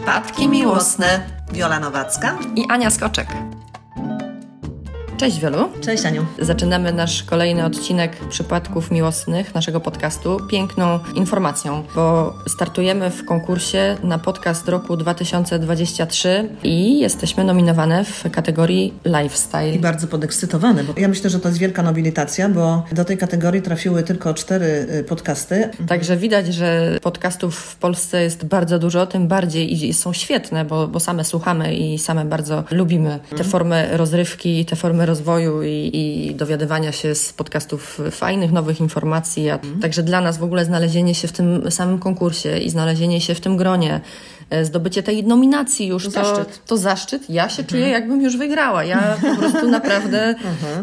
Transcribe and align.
Przypadki 0.00 0.48
miłosne. 0.48 1.20
Wiola 1.52 1.80
Nowacka 1.80 2.38
i 2.56 2.66
Ania 2.68 2.90
Skoczek. 2.90 3.28
Cześć 5.20 5.40
Wielu. 5.40 5.68
Cześć 5.80 6.04
Aniu. 6.06 6.26
Zaczynamy 6.38 6.92
nasz 6.92 7.22
kolejny 7.22 7.64
odcinek 7.64 8.16
przypadków 8.28 8.90
miłosnych 8.90 9.54
naszego 9.54 9.80
podcastu 9.80 10.38
piękną 10.50 10.98
informacją, 11.14 11.84
bo 11.94 12.34
startujemy 12.46 13.10
w 13.10 13.24
konkursie 13.24 13.96
na 14.02 14.18
podcast 14.18 14.68
roku 14.68 14.96
2023 14.96 16.48
i 16.64 16.98
jesteśmy 16.98 17.44
nominowane 17.44 18.04
w 18.04 18.30
kategorii 18.30 18.94
lifestyle. 19.04 19.74
I 19.74 19.78
bardzo 19.78 20.06
podekscytowane, 20.06 20.84
bo 20.84 20.92
ja 20.96 21.08
myślę, 21.08 21.30
że 21.30 21.40
to 21.40 21.48
jest 21.48 21.60
wielka 21.60 21.82
nobilitacja, 21.82 22.48
bo 22.48 22.84
do 22.92 23.04
tej 23.04 23.18
kategorii 23.18 23.62
trafiły 23.62 24.02
tylko 24.02 24.34
cztery 24.34 24.86
y, 25.00 25.04
podcasty. 25.04 25.70
Także 25.88 26.16
widać, 26.16 26.54
że 26.54 26.98
podcastów 27.02 27.56
w 27.56 27.76
Polsce 27.76 28.22
jest 28.22 28.44
bardzo 28.44 28.78
dużo, 28.78 29.06
tym 29.06 29.28
bardziej 29.28 29.88
i 29.88 29.94
są 29.94 30.12
świetne, 30.12 30.64
bo, 30.64 30.88
bo 30.88 31.00
same 31.00 31.24
słuchamy 31.24 31.74
i 31.74 31.98
same 31.98 32.24
bardzo 32.24 32.64
lubimy 32.70 33.18
te 33.36 33.44
formy 33.44 33.88
rozrywki, 33.92 34.64
te 34.64 34.76
formy 34.76 35.09
rozwoju 35.10 35.62
i, 35.62 35.90
i 35.92 36.34
dowiadywania 36.34 36.92
się 36.92 37.14
z 37.14 37.32
podcastów 37.32 38.00
fajnych, 38.10 38.52
nowych 38.52 38.80
informacji. 38.80 39.50
A 39.50 39.58
także 39.82 40.02
dla 40.02 40.20
nas 40.20 40.38
w 40.38 40.42
ogóle 40.42 40.64
znalezienie 40.64 41.14
się 41.14 41.28
w 41.28 41.32
tym 41.32 41.70
samym 41.70 41.98
konkursie 41.98 42.58
i 42.58 42.70
znalezienie 42.70 43.20
się 43.20 43.34
w 43.34 43.40
tym 43.40 43.56
gronie, 43.56 44.00
e, 44.50 44.64
zdobycie 44.64 45.02
tej 45.02 45.24
nominacji 45.24 45.86
już 45.86 46.04
To 46.04 46.10
zaszczyt. 46.10 46.60
to 46.66 46.76
zaszczyt. 46.76 47.30
Ja 47.30 47.48
się 47.48 47.64
czuję, 47.64 47.88
jakbym 47.88 48.22
już 48.22 48.36
wygrała. 48.36 48.84
Ja 48.84 49.16
po 49.22 49.36
prostu 49.40 49.68
naprawdę 49.78 50.34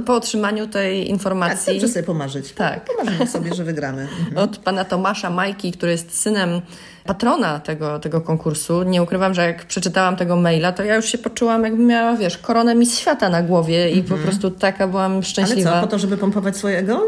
po 0.05 0.15
otrzymaniu 0.15 0.67
tej 0.67 1.01
Tak, 1.01 1.09
informacji. 1.09 1.73
dobrze 1.73 1.87
sobie 1.93 2.03
pomarzyć. 2.03 2.51
Tak. 2.51 2.85
Pomarzymy 2.85 3.27
sobie, 3.27 3.53
że 3.55 3.63
wygramy. 3.63 4.07
od 4.35 4.57
pana 4.57 4.85
Tomasza 4.85 5.29
Majki, 5.29 5.71
który 5.71 5.91
jest 5.91 6.19
synem 6.19 6.61
patrona 7.07 7.59
tego, 7.59 7.99
tego 7.99 8.21
konkursu. 8.21 8.83
Nie 8.83 9.03
ukrywam, 9.03 9.33
że 9.33 9.41
jak 9.47 9.65
przeczytałam 9.65 10.15
tego 10.15 10.35
maila, 10.35 10.71
to 10.71 10.83
ja 10.83 10.95
już 10.95 11.05
się 11.05 11.17
poczułam, 11.17 11.63
jakbym 11.63 11.85
miała, 11.87 12.15
wiesz, 12.15 12.37
koronę 12.37 12.75
Miss 12.75 12.97
Świata 12.99 13.29
na 13.29 13.43
głowie 13.43 13.89
i 13.91 14.03
po 14.03 14.15
prostu 14.15 14.51
taka 14.51 14.87
byłam 14.87 15.11
Ale 15.13 15.23
szczęśliwa. 15.23 15.71
co, 15.75 15.81
po 15.81 15.87
to, 15.87 15.99
żeby 15.99 16.17
pompować 16.17 16.57
swojego? 16.57 17.01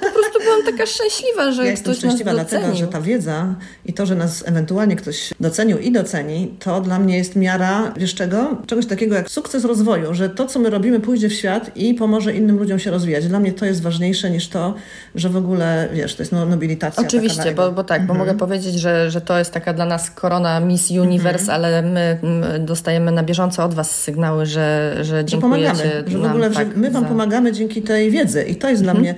Po 0.00 0.10
prostu 0.10 0.38
byłam 0.44 0.62
taka 0.66 0.86
szczęśliwa, 0.86 1.52
że 1.52 1.64
Ja 1.64 1.70
jestem 1.70 1.92
ktoś 1.92 2.02
nas 2.02 2.10
szczęśliwa 2.12 2.32
dlatego, 2.32 2.62
docenił. 2.62 2.86
że 2.86 2.92
ta 2.92 3.00
wiedza 3.00 3.54
i 3.86 3.92
to, 3.92 4.06
że 4.06 4.14
nas 4.14 4.44
ewentualnie 4.48 4.96
ktoś 4.96 5.30
docenił 5.40 5.78
i 5.78 5.92
doceni, 5.92 6.54
to 6.58 6.80
dla 6.80 6.98
mnie 6.98 7.16
jest 7.16 7.36
miara, 7.36 7.92
wiesz 7.96 8.14
czego? 8.14 8.56
Czegoś 8.66 8.86
takiego 8.86 9.14
jak 9.14 9.30
sukces 9.30 9.64
rozwoju, 9.64 10.14
że 10.14 10.28
to, 10.28 10.46
co 10.46 10.58
my 10.58 10.70
robimy, 10.70 11.00
pójdzie 11.00 11.28
w 11.28 11.32
świat 11.32 11.70
i 11.76 11.94
pomoże 11.94 12.32
innym 12.34 12.58
ludziom 12.58 12.78
się 12.78 12.90
rozwijać. 12.90 13.28
Dla 13.28 13.40
mnie 13.40 13.52
to 13.52 13.66
jest 13.66 13.82
ważniejsze 13.82 14.30
niż 14.30 14.48
to, 14.48 14.74
że 15.14 15.28
w 15.28 15.36
ogóle, 15.36 15.88
wiesz, 15.92 16.14
to 16.16 16.22
jest 16.22 16.32
no, 16.32 16.46
nobilitacja. 16.46 17.02
Oczywiście, 17.06 17.52
bo, 17.54 17.72
bo 17.72 17.84
tak, 17.84 18.00
Mhm. 18.00 18.18
bo 18.18 18.24
mogę 18.24 18.38
powiedzieć, 18.38 18.74
że, 18.74 19.10
że 19.14 19.20
to 19.20 19.38
jest 19.38 19.52
taka 19.52 19.72
dla 19.72 19.86
nas 19.86 20.10
korona 20.10 20.60
Miss 20.60 20.90
Universe, 20.90 21.52
ale 21.52 21.82
my 21.82 22.18
dostajemy 22.60 23.12
na 23.12 23.22
bieżąco 23.22 23.64
od 23.64 23.74
Was 23.74 23.90
sygnały, 24.02 24.46
że, 24.46 24.94
że 24.96 25.04
że 25.04 25.24
dziękujecie 25.24 25.70
pomagamy, 25.72 25.90
że 25.96 26.02
w 26.02 26.20
nam, 26.22 26.30
ogóle 26.30 26.48
że 26.48 26.54
tak, 26.56 26.76
my 26.76 26.90
Wam 26.90 27.02
za- 27.02 27.08
pomagamy 27.08 27.52
dzięki 27.52 27.82
tej 27.82 28.10
wiedzy 28.10 28.42
i 28.42 28.56
to 28.56 28.68
jest 28.70 28.82
dla 28.82 28.94
mnie 28.94 29.14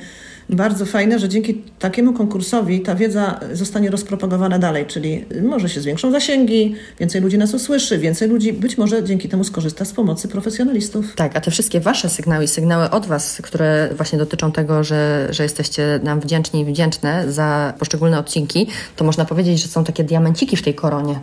bardzo 0.50 0.86
fajne, 0.86 1.18
że 1.18 1.28
dzięki 1.28 1.62
takiemu 1.78 2.12
konkursowi 2.12 2.80
ta 2.80 2.94
wiedza 2.94 3.40
zostanie 3.52 3.90
rozpropagowana 3.90 4.58
dalej, 4.58 4.86
czyli 4.86 5.24
może 5.42 5.68
się 5.68 5.80
zwiększą 5.80 6.10
zasięgi, 6.10 6.74
więcej 7.00 7.20
ludzi 7.20 7.38
nas 7.38 7.54
usłyszy, 7.54 7.98
więcej 7.98 8.28
ludzi 8.28 8.52
być 8.52 8.78
może 8.78 9.04
dzięki 9.04 9.28
temu 9.28 9.44
skorzysta 9.44 9.84
z 9.84 9.92
pomocy 9.92 10.28
profesjonalistów. 10.28 11.14
Tak, 11.14 11.36
a 11.36 11.40
te 11.40 11.50
wszystkie 11.50 11.80
Wasze 11.80 12.08
sygnały 12.08 12.44
i 12.44 12.48
sygnały 12.48 12.90
od 12.90 13.06
Was, 13.06 13.40
które 13.42 13.88
właśnie 13.96 14.18
dotyczą 14.18 14.52
tego, 14.52 14.84
że, 14.84 15.28
że 15.30 15.42
jesteście 15.42 16.00
nam 16.02 16.20
wdzięczni 16.20 16.60
i 16.60 16.64
wdzięczne 16.64 17.32
za 17.32 17.74
poszczególne 17.78 18.18
odcinki, 18.18 18.66
to 18.96 19.04
można 19.04 19.24
powiedzieć, 19.24 19.62
że 19.62 19.68
są 19.68 19.84
takie 19.84 20.04
diamenciki 20.04 20.56
w 20.56 20.62
tej 20.62 20.74
koronie. 20.74 21.20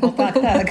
O, 0.00 0.08
tak, 0.08 0.34
tak. 0.42 0.70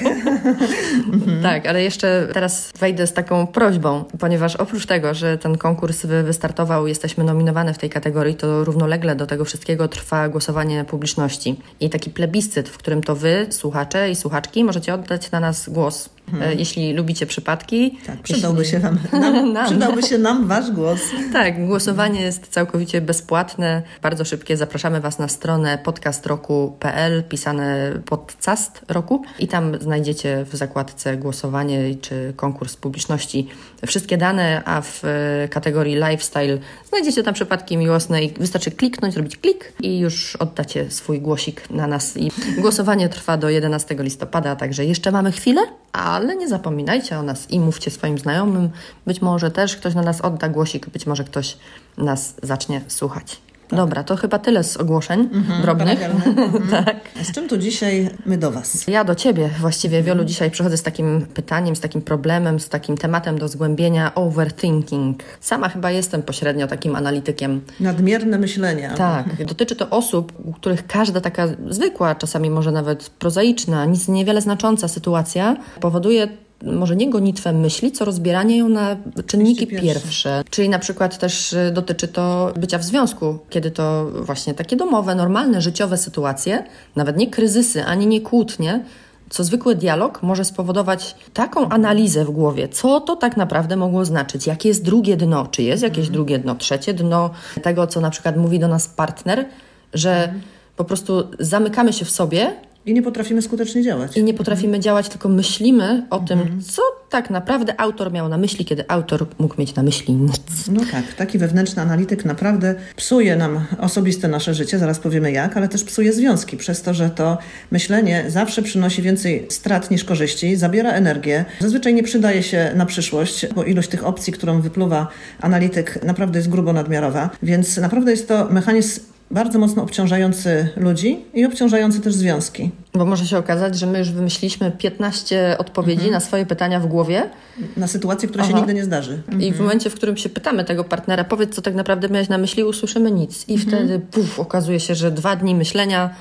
Tak, 1.44 1.66
ale 1.68 1.84
jeszcze 1.84 2.28
teraz 2.34 2.72
wejdę 2.80 3.08
z 3.08 3.14
taką 3.14 3.48
prośbą, 3.48 4.04
ponieważ 4.20 4.56
oprócz 4.56 4.86
tego, 4.86 5.14
że 5.14 5.38
ten 5.38 5.58
konkurs 5.58 6.06
wy- 6.06 6.24
wystartował, 6.24 6.88
jesteśmy 6.88 7.24
nominowane 7.24 7.74
w 7.74 7.78
tej 7.78 7.90
kategorii, 7.90 8.36
to 8.36 8.64
równolegle 8.64 9.16
do 9.16 9.28
tego 9.28 9.46
wszystkiego 9.46 9.88
trwa 9.88 10.30
głosowanie 10.30 10.84
publiczności. 10.84 11.60
I 11.80 11.90
taki 11.90 12.10
plebiscyt, 12.10 12.70
w 12.70 12.78
którym 12.78 13.02
to 13.04 13.16
Wy, 13.16 13.48
słuchacze 13.50 14.10
i 14.12 14.16
słuchaczki, 14.16 14.64
możecie 14.64 14.94
oddać 14.94 15.32
na 15.32 15.40
nas 15.40 15.70
głos. 15.70 16.10
E, 16.42 16.56
Jeśli 16.56 16.94
lubicie 16.94 17.26
przypadki. 17.26 18.00
tak 18.08 18.20
przydałby 18.20 18.60
jeśli... 18.60 18.72
się 18.72 18.80
wam, 18.80 19.00
nam, 19.22 19.54
Nam. 19.54 19.66
przydałby 19.66 20.04
się 20.04 20.18
nam 20.18 20.48
wasz 20.48 20.72
głos. 20.72 21.00
Tak, 21.34 21.68
głosowanie 21.68 22.22
jest 22.22 22.48
całkowicie 22.48 23.02
bezpłatne, 23.02 23.82
bardzo 24.02 24.26
szybkie. 24.26 24.58
Zapraszamy 24.58 25.02
Was 25.02 25.20
na 25.20 25.28
stronę 25.28 25.78
podcastroku.pl, 25.84 27.24
pisane 27.24 27.92
podcast 28.06 28.82
roku 29.10 29.24
i 29.40 29.48
tam 29.48 29.82
znajdziecie 29.82 30.46
w 30.46 30.56
zakładce 30.56 31.18
głosowanie 31.18 31.96
czy 32.02 32.34
konkurs 32.36 32.76
publiczności 32.76 33.48
wszystkie 33.88 34.18
dane, 34.18 34.62
a 34.66 34.82
w 34.82 35.02
e, 35.06 35.48
kategorii 35.48 35.96
lifestyle 35.96 36.58
znajdziecie 36.90 37.24
tam 37.24 37.34
przypadki 37.34 37.78
miłosne 37.78 38.24
i 38.24 38.34
wystarczy 38.34 38.72
kliknąć, 38.72 39.14
zrobić 39.14 39.38
klik 39.38 39.74
i 39.82 40.00
już 40.00 40.36
oddacie 40.36 40.92
swój 40.92 41.22
głosik 41.22 41.70
na 41.70 41.88
nas. 41.88 42.18
I 42.18 42.32
głosowanie 42.58 43.10
trwa 43.10 43.38
do 43.38 43.50
11 43.50 43.96
listopada, 44.00 44.56
także 44.56 44.86
jeszcze 44.86 45.12
mamy 45.12 45.32
chwilę, 45.32 45.62
ale 45.94 46.36
nie 46.36 46.48
zapominajcie 46.48 47.18
o 47.18 47.24
nas 47.24 47.52
i 47.52 47.60
mówcie 47.60 47.92
swoim 47.92 48.18
znajomym. 48.18 48.70
Być 49.06 49.22
może 49.22 49.52
też 49.52 49.76
ktoś 49.76 49.96
na 49.96 50.02
nas 50.02 50.22
odda 50.22 50.50
głosik, 50.50 50.90
być 50.90 51.06
może 51.06 51.24
ktoś 51.24 51.58
nas 51.98 52.36
zacznie 52.44 52.82
słuchać. 52.88 53.49
Dobra, 53.72 54.04
to 54.04 54.16
chyba 54.16 54.40
tyle 54.40 54.64
z 54.64 54.78
ogłoszeń 54.78 55.30
drobnych. 55.62 56.00
parafialne. 56.00 56.60
tak. 56.86 56.96
A 57.22 57.24
z 57.24 57.32
czym 57.32 57.50
tu 57.50 57.58
dzisiaj 57.58 58.10
my 58.26 58.38
do 58.38 58.52
was? 58.52 58.88
Ja 58.88 59.04
do 59.04 59.16
Ciebie 59.16 59.50
właściwie, 59.60 60.04
Wiolu, 60.04 60.26
dzisiaj 60.26 60.52
przychodzę 60.52 60.78
z 60.78 60.84
takim 60.84 61.26
pytaniem, 61.34 61.76
z 61.76 61.80
takim 61.80 62.02
problemem, 62.02 62.60
z 62.60 62.70
takim 62.70 62.98
tematem 62.98 63.40
do 63.40 63.48
zgłębienia 63.48 64.16
overthinking. 64.16 65.24
Sama 65.40 65.70
chyba 65.70 65.92
jestem 65.92 66.24
pośrednio 66.24 66.68
takim 66.68 66.96
analitykiem. 66.96 67.62
Nadmierne 67.80 68.38
myślenie. 68.38 68.92
Tak, 68.98 69.46
dotyczy 69.46 69.76
to 69.76 69.90
osób, 69.90 70.34
u 70.44 70.54
których 70.54 70.88
każda 70.88 71.22
taka 71.22 71.48
zwykła, 71.70 72.16
czasami 72.16 72.50
może 72.50 72.72
nawet 72.72 73.10
prozaiczna, 73.10 73.86
nic 73.86 74.08
niewiele 74.08 74.42
znacząca 74.42 74.88
sytuacja 74.88 75.56
powoduje 75.80 76.28
może 76.64 76.96
nie 76.96 77.10
gonitwę 77.10 77.54
myśli, 77.54 77.92
co 77.92 78.06
rozbieranie 78.06 78.58
ją 78.58 78.70
na 78.70 78.98
czynniki 79.26 79.68
pierwsze. 79.68 79.86
pierwsze. 79.86 80.44
Czyli 80.50 80.70
na 80.70 80.80
przykład 80.80 81.18
też 81.18 81.54
y, 81.54 81.72
dotyczy 81.74 82.08
to 82.08 82.54
bycia 82.56 82.78
w 82.78 82.84
związku, 82.84 83.40
kiedy 83.50 83.72
to 83.72 84.12
właśnie 84.12 84.54
takie 84.54 84.76
domowe, 84.76 85.16
normalne, 85.16 85.62
życiowe 85.62 85.98
sytuacje, 85.98 86.64
nawet 86.96 87.18
nie 87.18 87.28
kryzysy, 87.28 87.86
ani 87.86 88.08
nie 88.08 88.22
kłótnie, 88.22 88.84
co 89.30 89.44
zwykły 89.44 89.76
dialog 89.76 90.24
może 90.24 90.46
spowodować 90.46 91.16
taką 91.34 91.70
analizę 91.70 92.26
w 92.26 92.32
głowie, 92.32 92.68
co 92.68 93.02
to 93.02 93.16
tak 93.16 93.38
naprawdę 93.38 93.76
mogło 93.76 94.06
znaczyć, 94.06 94.48
jakie 94.48 94.70
jest 94.70 94.84
drugie 94.84 95.18
dno, 95.18 95.48
czy 95.52 95.64
jest 95.64 95.84
jakieś 95.84 96.10
drugie 96.10 96.40
dno, 96.40 96.56
trzecie 96.56 96.94
dno 96.94 97.30
tego, 97.64 97.88
co 97.88 98.02
na 98.02 98.10
przykład 98.10 98.38
mówi 98.38 98.60
do 98.60 98.68
nas 98.68 98.88
partner, 98.88 99.46
że 99.94 100.34
po 100.76 100.84
prostu 100.84 101.28
zamykamy 101.40 101.94
się 101.94 102.06
w 102.06 102.10
sobie 102.10 102.56
I 102.86 102.94
nie 102.94 103.02
potrafimy 103.02 103.42
skutecznie 103.42 103.84
działać. 103.84 104.18
i 104.18 104.24
nie 104.24 104.34
potrafimy 104.34 104.80
działać, 104.80 105.10
tylko 105.10 105.30
myślimy 105.30 106.08
o 106.10 106.20
tym, 106.20 106.62
co 106.62 106.82
tak 107.10 107.30
naprawdę 107.30 107.82
autor 107.82 108.12
miał 108.12 108.30
na 108.30 108.38
myśli, 108.38 108.66
kiedy 108.66 108.84
autor 108.88 109.28
mógł 109.40 109.56
mieć 109.58 109.76
na 109.76 109.84
myśli 109.84 110.14
nic. 110.14 110.68
No 110.72 110.82
tak, 110.92 111.14
taki 111.14 111.38
wewnętrzny 111.38 111.82
analityk 111.82 112.26
naprawdę 112.26 112.76
psuje 112.96 113.36
nam 113.36 113.66
osobiste 113.80 114.28
nasze 114.28 114.54
życie, 114.54 114.80
zaraz 114.80 115.00
powiemy 115.00 115.32
jak, 115.32 115.58
ale 115.58 115.68
też 115.68 115.84
psuje 115.84 116.14
związki, 116.14 116.58
przez 116.58 116.82
to, 116.82 116.94
że 116.94 117.10
to 117.10 117.38
myślenie 117.72 118.26
zawsze 118.28 118.62
przynosi 118.62 119.02
więcej 119.02 119.48
strat 119.50 119.92
niż 119.92 120.04
korzyści, 120.04 120.56
zabiera 120.56 120.92
energię, 120.92 121.46
zazwyczaj 121.60 121.94
nie 121.94 122.04
przydaje 122.04 122.44
się 122.44 122.72
na 122.76 122.86
przyszłość, 122.86 123.48
bo 123.56 123.64
ilość 123.64 123.90
tych 123.90 124.06
opcji, 124.06 124.34
którą 124.34 124.62
wypluwa 124.62 125.08
analityk, 125.42 126.04
naprawdę 126.04 126.40
jest 126.40 126.50
grubo 126.50 126.74
nadmiarowa, 126.74 127.30
więc 127.44 127.78
naprawdę 127.78 128.12
jest 128.12 128.28
to 128.28 128.48
mechanizm 128.52 129.02
bardzo 129.32 129.60
mocno 129.60 129.84
obciążający 129.84 130.70
ludzi 130.78 131.26
i 131.34 131.46
obciążający 131.46 132.00
też 132.00 132.14
związki. 132.14 132.72
Bo 132.94 133.06
może 133.06 133.28
się 133.28 133.38
okazać, 133.38 133.80
że 133.80 133.86
my 133.86 134.00
już 134.00 134.12
wymyśliliśmy 134.12 134.72
15 134.72 135.56
odpowiedzi 135.58 136.12
na 136.12 136.20
swoje 136.20 136.46
pytania 136.46 136.80
w 136.80 136.88
głowie 136.88 137.30
Na 137.78 137.88
sytuację, 137.88 138.30
która 138.30 138.44
się 138.44 138.50
Aha. 138.50 138.60
nigdy 138.60 138.74
nie 138.74 138.84
zdarzy. 138.84 139.22
i 139.40 139.54
w 139.54 139.60
momencie, 139.60 139.90
w 139.90 139.96
którym 139.96 140.18
się 140.18 140.30
pytamy 140.30 140.64
tego 140.66 140.84
partnera, 140.84 141.24
powiedz, 141.24 141.56
co 141.56 141.62
tak 141.62 141.76
naprawdę 141.76 142.10
miałeś 142.10 142.30
na 142.30 142.38
myśli, 142.38 142.64
usłyszymy 142.64 143.12
nic. 143.12 143.50
I 143.50 143.58
wtedy 143.58 144.00
puf, 144.00 144.40
okazuje 144.40 144.80
się, 144.80 144.96
że 144.96 145.12
dwa 145.12 145.36
dni 145.36 145.56
myślenia, 145.56 146.16